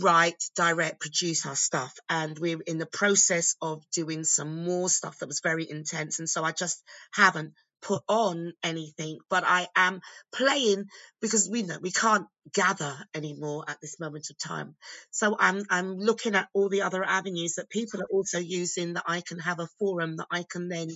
write, 0.00 0.42
direct, 0.56 1.00
produce 1.00 1.46
our 1.46 1.56
stuff. 1.56 1.94
And 2.08 2.38
we're 2.38 2.60
in 2.66 2.78
the 2.78 2.86
process 2.86 3.56
of 3.60 3.82
doing 3.90 4.24
some 4.24 4.64
more 4.64 4.88
stuff 4.88 5.18
that 5.18 5.28
was 5.28 5.40
very 5.40 5.68
intense. 5.68 6.18
And 6.18 6.28
so 6.28 6.42
I 6.42 6.52
just 6.52 6.82
haven't 7.12 7.52
put 7.82 8.02
on 8.08 8.54
anything, 8.62 9.18
but 9.28 9.44
I 9.46 9.68
am 9.76 10.00
playing 10.32 10.86
because 11.20 11.48
we 11.50 11.62
know 11.62 11.78
we 11.80 11.92
can't 11.92 12.26
gather 12.52 12.96
anymore 13.14 13.64
at 13.68 13.78
this 13.80 14.00
moment 14.00 14.30
of 14.30 14.38
time. 14.38 14.74
So 15.10 15.36
I'm 15.38 15.64
I'm 15.68 15.98
looking 15.98 16.34
at 16.34 16.48
all 16.54 16.70
the 16.70 16.82
other 16.82 17.04
avenues 17.04 17.56
that 17.56 17.68
people 17.68 18.00
are 18.00 18.10
also 18.10 18.38
using 18.38 18.94
that 18.94 19.04
I 19.06 19.20
can 19.20 19.38
have 19.38 19.60
a 19.60 19.68
forum 19.78 20.16
that 20.16 20.28
I 20.30 20.44
can 20.50 20.68
then 20.68 20.88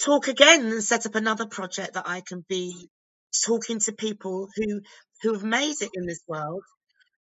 talk 0.00 0.28
again 0.28 0.66
and 0.66 0.82
set 0.84 1.06
up 1.06 1.14
another 1.14 1.46
project 1.46 1.94
that 1.94 2.08
I 2.08 2.22
can 2.22 2.44
be 2.48 2.88
talking 3.44 3.80
to 3.80 3.92
people 3.92 4.48
who 4.56 4.80
who 5.22 5.32
have 5.34 5.44
made 5.44 5.76
it 5.80 5.90
in 5.94 6.06
this 6.06 6.20
world, 6.28 6.62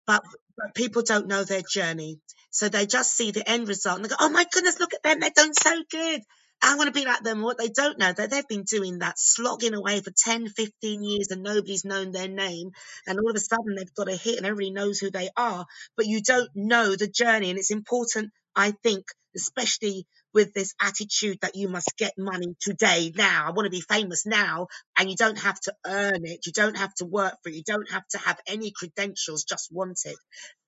but 0.06 0.22
but 0.56 0.74
people 0.74 1.02
don't 1.02 1.28
know 1.28 1.44
their 1.44 1.62
journey. 1.62 2.20
So 2.50 2.68
they 2.68 2.86
just 2.86 3.16
see 3.16 3.30
the 3.30 3.48
end 3.48 3.68
result 3.68 3.96
and 3.96 4.04
they 4.04 4.10
go, 4.10 4.16
Oh 4.20 4.30
my 4.30 4.46
goodness, 4.52 4.80
look 4.80 4.94
at 4.94 5.02
them, 5.02 5.20
they're 5.20 5.30
doing 5.34 5.54
so 5.54 5.82
good. 5.90 6.22
I 6.62 6.76
want 6.76 6.94
to 6.94 7.00
be 7.00 7.06
like 7.06 7.22
them. 7.24 7.42
What 7.42 7.58
they 7.58 7.68
don't 7.68 7.98
know, 7.98 8.12
that 8.12 8.30
they've 8.30 8.46
been 8.46 8.64
doing 8.64 8.98
that, 9.00 9.18
slogging 9.18 9.74
away 9.74 10.00
for 10.00 10.12
10, 10.16 10.46
15 10.48 11.02
years 11.02 11.28
and 11.30 11.42
nobody's 11.42 11.84
known 11.84 12.12
their 12.12 12.28
name. 12.28 12.70
And 13.06 13.18
all 13.18 13.30
of 13.30 13.36
a 13.36 13.40
sudden 13.40 13.74
they've 13.76 13.94
got 13.94 14.08
a 14.08 14.16
hit 14.16 14.36
and 14.36 14.46
everybody 14.46 14.70
knows 14.70 14.98
who 15.00 15.10
they 15.10 15.30
are, 15.36 15.66
but 15.96 16.06
you 16.06 16.22
don't 16.22 16.50
know 16.54 16.94
the 16.94 17.08
journey. 17.08 17.50
And 17.50 17.58
it's 17.58 17.72
important, 17.72 18.30
I 18.54 18.72
think, 18.82 19.06
especially 19.34 20.06
with 20.34 20.54
this 20.54 20.74
attitude 20.80 21.38
that 21.42 21.56
you 21.56 21.68
must 21.68 21.96
get 21.96 22.12
money 22.18 22.56
today, 22.60 23.12
now. 23.14 23.46
I 23.46 23.50
want 23.50 23.66
to 23.66 23.70
be 23.70 23.80
famous 23.80 24.26
now. 24.26 24.68
And 24.98 25.10
you 25.10 25.16
don't 25.16 25.38
have 25.38 25.58
to 25.60 25.74
earn 25.86 26.24
it. 26.24 26.46
You 26.46 26.52
don't 26.52 26.76
have 26.76 26.94
to 26.96 27.04
work 27.04 27.34
for 27.42 27.48
it. 27.48 27.54
You 27.54 27.62
don't 27.64 27.90
have 27.90 28.06
to 28.08 28.18
have 28.18 28.40
any 28.46 28.70
credentials, 28.70 29.44
just 29.44 29.72
want 29.72 30.00
it. 30.04 30.16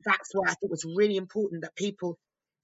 That's 0.05 0.31
why 0.33 0.49
I 0.49 0.51
thought 0.51 0.63
it 0.63 0.71
was 0.71 0.85
really 0.85 1.17
important 1.17 1.63
that 1.63 1.77
people 1.77 2.19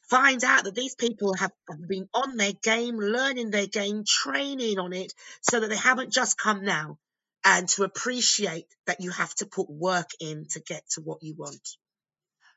find 0.08 0.42
out 0.44 0.64
that 0.64 0.74
these 0.74 0.96
people 0.96 1.34
have 1.34 1.52
been 1.88 2.08
on 2.12 2.36
their 2.36 2.52
game, 2.62 2.98
learning 2.98 3.50
their 3.50 3.66
game, 3.66 4.02
training 4.06 4.78
on 4.78 4.92
it, 4.92 5.12
so 5.40 5.60
that 5.60 5.70
they 5.70 5.76
haven't 5.76 6.12
just 6.12 6.36
come 6.36 6.64
now 6.64 6.98
and 7.44 7.68
to 7.68 7.84
appreciate 7.84 8.66
that 8.86 9.00
you 9.00 9.10
have 9.10 9.34
to 9.36 9.46
put 9.46 9.70
work 9.70 10.10
in 10.20 10.46
to 10.50 10.60
get 10.60 10.82
to 10.90 11.00
what 11.00 11.22
you 11.22 11.34
want. 11.38 11.76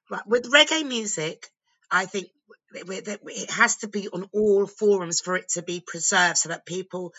Right. 0.10 0.26
With 0.28 0.52
reggae 0.52 0.86
music, 0.86 1.48
I 1.94 2.08
think 2.08 2.28
it 2.74 3.52
has 3.52 3.78
to 3.78 3.88
be 3.88 4.10
on 4.10 4.28
all 4.34 4.66
forums 4.66 5.22
for 5.22 5.36
it 5.36 5.50
to 5.50 5.62
be 5.62 5.84
preserved 5.86 6.38
so 6.38 6.50
that 6.50 6.66
people 6.66 7.14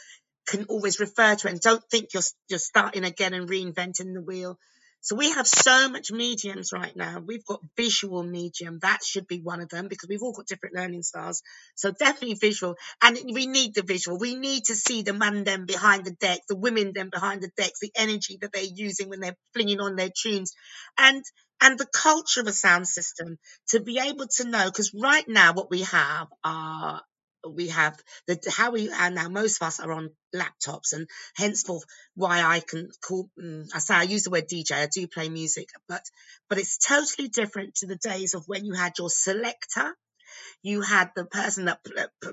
can 0.48 0.64
always 0.64 0.98
refer 1.00 1.36
to 1.36 1.46
it 1.46 1.50
and 1.52 1.60
don't 1.60 1.82
think 1.90 2.08
you're, 2.12 2.24
you're 2.48 2.58
starting 2.58 3.04
again 3.04 3.34
and 3.34 3.48
reinventing 3.48 4.12
the 4.12 4.22
wheel. 4.22 4.58
So 5.00 5.16
we 5.16 5.32
have 5.32 5.46
so 5.46 5.90
much 5.90 6.10
mediums 6.10 6.72
right 6.72 6.96
now. 6.96 7.22
We've 7.24 7.44
got 7.44 7.60
visual 7.76 8.22
medium. 8.22 8.78
That 8.80 9.04
should 9.04 9.26
be 9.26 9.38
one 9.38 9.60
of 9.60 9.68
them 9.68 9.86
because 9.86 10.08
we've 10.08 10.22
all 10.22 10.32
got 10.32 10.46
different 10.46 10.74
learning 10.74 11.02
styles. 11.02 11.42
So 11.74 11.90
definitely 11.90 12.36
visual. 12.40 12.76
And 13.02 13.18
we 13.34 13.46
need 13.46 13.74
the 13.74 13.82
visual. 13.82 14.18
We 14.18 14.34
need 14.34 14.64
to 14.64 14.74
see 14.74 15.02
the 15.02 15.12
man 15.12 15.44
them 15.44 15.66
behind 15.66 16.06
the 16.06 16.12
deck, 16.12 16.40
the 16.48 16.56
women 16.56 16.92
them 16.94 17.10
behind 17.10 17.42
the 17.42 17.50
decks, 17.54 17.80
the 17.80 17.92
energy 17.94 18.38
that 18.40 18.50
they're 18.54 18.64
using 18.64 19.10
when 19.10 19.20
they're 19.20 19.36
flinging 19.52 19.80
on 19.80 19.94
their 19.94 20.08
tunes. 20.10 20.54
And 20.96 21.22
and 21.60 21.78
the 21.78 21.86
culture 21.86 22.40
of 22.40 22.46
a 22.46 22.52
sound 22.52 22.86
system 22.88 23.38
to 23.68 23.80
be 23.80 23.98
able 23.98 24.26
to 24.26 24.44
know 24.44 24.66
because 24.66 24.92
right 24.94 25.26
now 25.28 25.52
what 25.52 25.70
we 25.70 25.82
have 25.82 26.28
are 26.44 27.02
we 27.48 27.68
have 27.68 27.98
the 28.26 28.38
how 28.56 28.70
we 28.70 28.90
are 28.90 29.10
now 29.10 29.28
most 29.28 29.60
of 29.60 29.66
us 29.66 29.80
are 29.80 29.92
on 29.92 30.10
laptops 30.34 30.92
and 30.92 31.06
henceforth 31.36 31.84
why 32.14 32.42
I 32.42 32.60
can 32.60 32.88
call 33.06 33.28
mm, 33.38 33.68
I 33.74 33.78
say 33.78 33.94
I 33.94 34.02
use 34.02 34.24
the 34.24 34.30
word 34.30 34.48
DJ 34.48 34.72
I 34.72 34.88
do 34.92 35.06
play 35.06 35.28
music 35.28 35.68
but 35.88 36.02
but 36.48 36.58
it's 36.58 36.78
totally 36.78 37.28
different 37.28 37.76
to 37.76 37.86
the 37.86 37.96
days 37.96 38.34
of 38.34 38.44
when 38.46 38.64
you 38.64 38.74
had 38.74 38.94
your 38.98 39.10
selector 39.10 39.94
you 40.62 40.80
had 40.80 41.10
the 41.16 41.24
person 41.24 41.66
that 41.66 41.80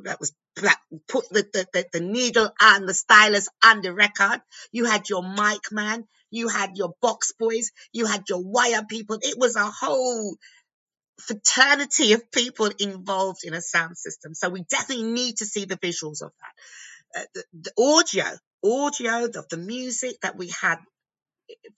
that 0.04 0.20
was 0.20 0.34
that 0.58 0.78
put 1.08 1.30
the, 1.30 1.48
the, 1.54 1.86
the, 1.94 2.00
needle 2.02 2.50
and 2.60 2.88
the 2.88 2.94
stylus 2.94 3.48
on 3.64 3.82
the 3.82 3.94
record 3.94 4.42
you 4.72 4.86
had 4.86 5.10
your 5.10 5.24
mic 5.24 5.72
man 5.72 6.06
you 6.30 6.50
had 6.50 6.76
your 6.76 6.94
box 7.02 7.34
boys 7.40 7.72
you 7.94 8.06
had 8.06 8.24
your 8.28 8.44
wire 8.44 8.84
people 8.88 9.18
it 9.22 9.38
was 9.38 9.56
a 9.56 9.66
whole 9.66 10.36
fraternity 11.22 12.14
of 12.14 12.32
people 12.32 12.70
involved 12.80 13.44
in 13.44 13.54
a 13.54 13.62
sound 13.62 13.98
system. 13.98 14.34
So 14.34 14.50
we 14.50 14.64
definitely 14.64 15.12
need 15.12 15.38
to 15.38 15.46
see 15.46 15.66
the 15.66 15.78
visuals 15.78 16.22
of 16.22 16.32
that. 16.42 17.22
Uh, 17.22 17.26
the, 17.34 17.44
the 17.54 17.74
audio, 17.78 18.26
audio 18.64 19.26
of 19.26 19.48
the 19.50 19.58
music 19.58 20.20
that 20.22 20.38
we 20.38 20.52
had 20.62 20.80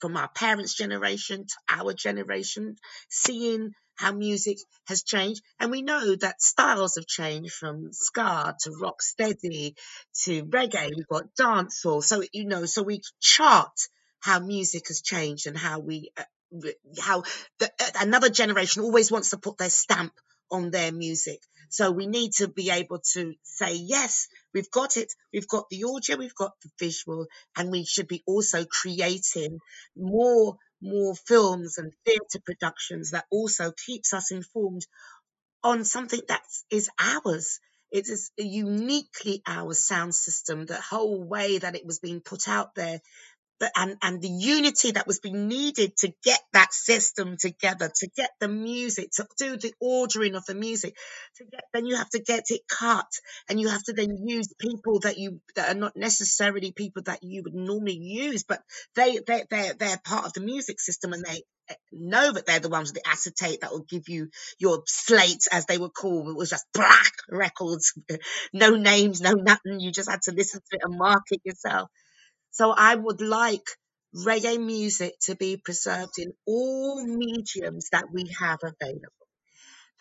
from 0.00 0.16
our 0.16 0.28
parents' 0.28 0.74
generation 0.74 1.46
to 1.46 1.54
our 1.68 1.92
generation, 1.92 2.76
seeing 3.08 3.72
how 3.96 4.12
music 4.12 4.58
has 4.86 5.02
changed. 5.02 5.42
And 5.60 5.70
we 5.70 5.82
know 5.82 6.16
that 6.16 6.42
styles 6.42 6.96
have 6.96 7.06
changed 7.06 7.52
from 7.52 7.92
ska 7.92 8.54
to 8.60 8.70
rock 8.80 9.02
steady 9.02 9.76
to 10.24 10.44
reggae. 10.44 10.90
We've 10.96 11.08
got 11.08 11.34
dancehall. 11.38 12.02
So, 12.02 12.22
you 12.32 12.46
know, 12.46 12.64
so 12.66 12.82
we 12.82 13.00
chart 13.20 13.88
how 14.20 14.40
music 14.40 14.88
has 14.88 15.00
changed 15.02 15.46
and 15.46 15.56
how 15.56 15.80
we 15.80 16.10
uh, 16.16 16.22
how 17.00 17.22
the, 17.58 17.70
uh, 17.80 17.90
another 18.00 18.30
generation 18.30 18.82
always 18.82 19.10
wants 19.10 19.30
to 19.30 19.38
put 19.38 19.58
their 19.58 19.70
stamp 19.70 20.12
on 20.50 20.70
their 20.70 20.92
music. 20.92 21.40
So 21.68 21.90
we 21.90 22.06
need 22.06 22.32
to 22.34 22.48
be 22.48 22.70
able 22.70 23.00
to 23.14 23.34
say, 23.42 23.74
yes, 23.74 24.28
we've 24.52 24.70
got 24.70 24.96
it. 24.96 25.12
We've 25.32 25.48
got 25.48 25.68
the 25.70 25.84
audio, 25.84 26.16
we've 26.16 26.34
got 26.34 26.52
the 26.62 26.70
visual, 26.78 27.26
and 27.56 27.70
we 27.70 27.84
should 27.84 28.06
be 28.06 28.22
also 28.26 28.64
creating 28.64 29.58
more, 29.96 30.56
more 30.80 31.14
films 31.14 31.78
and 31.78 31.92
theatre 32.04 32.40
productions 32.44 33.12
that 33.12 33.26
also 33.30 33.72
keeps 33.72 34.12
us 34.14 34.30
informed 34.32 34.86
on 35.62 35.84
something 35.84 36.20
that 36.28 36.42
is 36.70 36.90
ours. 37.00 37.60
It 37.90 38.08
is 38.08 38.30
uniquely 38.36 39.42
our 39.46 39.74
sound 39.74 40.14
system, 40.14 40.66
the 40.66 40.80
whole 40.80 41.22
way 41.22 41.58
that 41.58 41.76
it 41.76 41.86
was 41.86 42.00
being 42.00 42.20
put 42.20 42.48
out 42.48 42.74
there 42.74 43.00
and, 43.76 43.96
and 44.02 44.20
the 44.22 44.28
unity 44.28 44.92
that 44.92 45.06
was 45.06 45.20
being 45.20 45.48
needed 45.48 45.96
to 45.98 46.12
get 46.24 46.40
that 46.52 46.72
system 46.72 47.36
together, 47.38 47.90
to 48.00 48.08
get 48.16 48.30
the 48.40 48.48
music, 48.48 49.10
to 49.12 49.26
do 49.38 49.56
the 49.56 49.72
ordering 49.80 50.34
of 50.34 50.44
the 50.46 50.54
music, 50.54 50.96
to 51.38 51.44
get, 51.44 51.64
then 51.72 51.86
you 51.86 51.96
have 51.96 52.10
to 52.10 52.20
get 52.20 52.44
it 52.50 52.62
cut 52.68 53.06
and 53.48 53.60
you 53.60 53.68
have 53.68 53.82
to 53.84 53.92
then 53.92 54.16
use 54.26 54.52
people 54.58 55.00
that 55.00 55.18
you, 55.18 55.40
that 55.56 55.74
are 55.74 55.78
not 55.78 55.96
necessarily 55.96 56.72
people 56.72 57.02
that 57.04 57.22
you 57.22 57.42
would 57.44 57.54
normally 57.54 57.96
use, 57.98 58.44
but 58.44 58.60
they, 58.96 59.18
they, 59.26 59.44
they're, 59.50 59.74
they're 59.74 60.00
part 60.04 60.26
of 60.26 60.32
the 60.34 60.40
music 60.40 60.80
system 60.80 61.12
and 61.12 61.24
they 61.24 61.42
eh, 61.70 61.74
know 61.92 62.32
that 62.32 62.46
they're 62.46 62.60
the 62.60 62.68
ones 62.68 62.92
with 62.92 63.02
the 63.02 63.08
acetate 63.10 63.60
that 63.62 63.70
will 63.72 63.86
give 63.88 64.08
you 64.08 64.28
your 64.58 64.82
slate, 64.86 65.46
as 65.52 65.66
they 65.66 65.78
were 65.78 65.90
called. 65.90 66.28
It 66.28 66.36
was 66.36 66.50
just 66.50 66.66
black 66.74 67.12
records, 67.30 67.94
no 68.52 68.70
names, 68.70 69.20
no 69.20 69.32
nothing. 69.32 69.80
You 69.80 69.92
just 69.92 70.10
had 70.10 70.22
to 70.22 70.32
listen 70.32 70.60
to 70.60 70.76
it 70.76 70.82
and 70.84 70.98
mark 70.98 71.22
it 71.30 71.40
yourself. 71.44 71.90
So 72.54 72.70
I 72.70 72.94
would 72.94 73.20
like 73.20 73.66
reggae 74.14 74.64
music 74.64 75.14
to 75.22 75.34
be 75.34 75.56
preserved 75.56 76.18
in 76.18 76.32
all 76.46 77.04
mediums 77.04 77.88
that 77.90 78.12
we 78.12 78.32
have 78.38 78.60
available. 78.62 79.10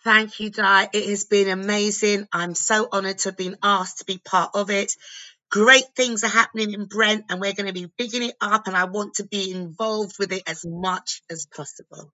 Thank 0.03 0.39
you, 0.39 0.51
Di. 0.51 0.87
It 0.93 1.09
has 1.09 1.23
been 1.23 1.49
amazing. 1.49 2.27
I'm 2.31 2.53
so 2.53 2.87
honored 2.91 3.17
to 3.19 3.29
have 3.29 3.37
been 3.37 3.57
asked 3.63 3.99
to 3.99 4.05
be 4.05 4.19
part 4.19 4.51
of 4.53 4.69
it. 4.69 4.93
Great 5.49 5.85
things 5.95 6.23
are 6.23 6.27
happening 6.27 6.73
in 6.73 6.85
Brent, 6.85 7.25
and 7.29 7.41
we're 7.41 7.53
going 7.53 7.73
to 7.73 7.73
be 7.73 7.91
bigging 7.97 8.21
it 8.21 8.35
up, 8.39 8.67
and 8.67 8.77
I 8.77 8.85
want 8.85 9.15
to 9.15 9.25
be 9.25 9.51
involved 9.51 10.17
with 10.19 10.31
it 10.31 10.43
as 10.45 10.63
much 10.63 11.23
as 11.31 11.47
possible. 11.47 12.13